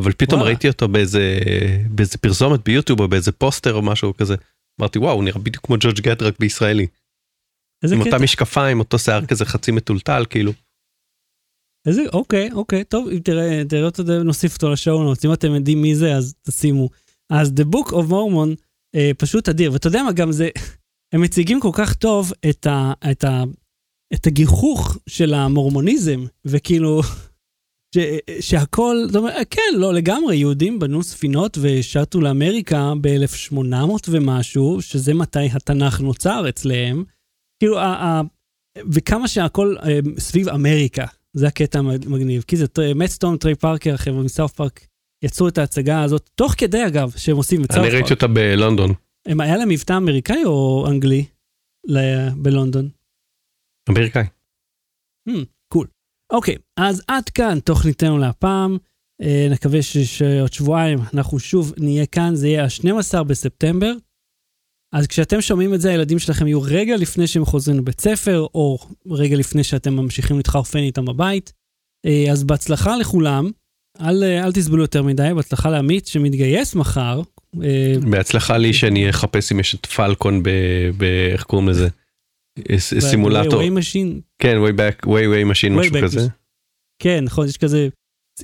[0.00, 0.54] אבל פתאום וואלה.
[0.54, 1.38] ראיתי אותו באיזה,
[1.90, 4.34] באיזה פרסומת ביוטיוב או באיזה פוסטר או משהו כזה.
[4.80, 6.86] אמרתי וואו, הוא נראה בדיוק כמו ג'וש גד רק בישראלי.
[7.84, 8.10] עם קטע?
[8.10, 10.52] אותה משקפיים, אותו שיער כזה חצי מטולטל כאילו.
[11.86, 15.94] איזה, אוקיי, אוקיי, טוב, אם תראה, תראה אותו, נוסיף אותו נוטס, אם אתם יודעים מי
[15.94, 16.88] זה, אז תשימו.
[17.32, 18.56] אז The Book of Mormon
[18.94, 20.48] אה, פשוט אדיר, ואתה יודע מה, גם זה,
[21.14, 23.42] הם מציגים כל כך טוב את, ה, את, ה,
[24.14, 27.02] את הגיחוך של המורמוניזם, וכאילו,
[27.94, 27.98] ש,
[28.40, 35.46] שהכל, זאת אומרת, כן, לא לגמרי, יהודים בנו ספינות ושטו לאמריקה ב-1800 ומשהו, שזה מתי
[35.52, 37.04] התנ"ך נוצר אצלם.
[37.62, 38.20] כאילו, ה, ה,
[38.92, 42.44] וכמה שהכל אה, סביב אמריקה, זה הקטע המגניב.
[42.46, 44.86] כי זה מט סטון, טרי פארקר, החבר'ה מסאוף פארק,
[45.22, 47.90] יצרו את ההצגה הזאת, תוך כדי אגב, שהם עושים את סאוף פארק.
[47.92, 48.94] אני ראיתי אותה בלונדון.
[49.26, 51.24] הם, היה להם מבטא אמריקאי או אנגלי
[51.88, 52.88] ל- בלונדון?
[53.90, 54.24] אמריקאי.
[55.28, 55.86] Hmm, cool.
[56.32, 58.76] אוקיי, אז עד כאן תוכניתנו להפעם.
[59.22, 63.92] אה, נקווה שעוד שבועיים אנחנו שוב נהיה כאן, זה יהיה ה-12 בספטמבר.
[64.92, 68.78] אז כשאתם שומעים את זה, הילדים שלכם יהיו רגע לפני שהם חוזרים לבית ספר, או
[69.10, 71.52] רגע לפני שאתם ממשיכים להתחרפן איתם בבית.
[72.06, 73.50] אה, אז בהצלחה לכולם,
[74.00, 77.22] אל, אה, אל תסבלו יותר מדי, בהצלחה לעמית שמתגייס מחר.
[77.62, 80.48] אה, בהצלחה לי שאני אחפש אם יש את פלקון ב...
[80.96, 81.88] ב איך קוראים לזה?
[82.78, 83.54] סימולטור.
[83.54, 84.20] way machine.
[84.38, 86.20] כן, way back, way way machine, משהו כזה.
[86.98, 87.88] כן, נכון, יש כזה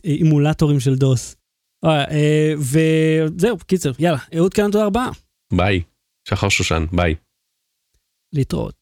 [0.05, 1.37] אימולטורים של דוס.
[2.59, 5.11] וזהו, קיצר, יאללה, אהוד כאן תודה רבה.
[5.53, 5.83] ביי.
[6.29, 7.15] שחר שושן, ביי.
[8.33, 8.78] להתראות.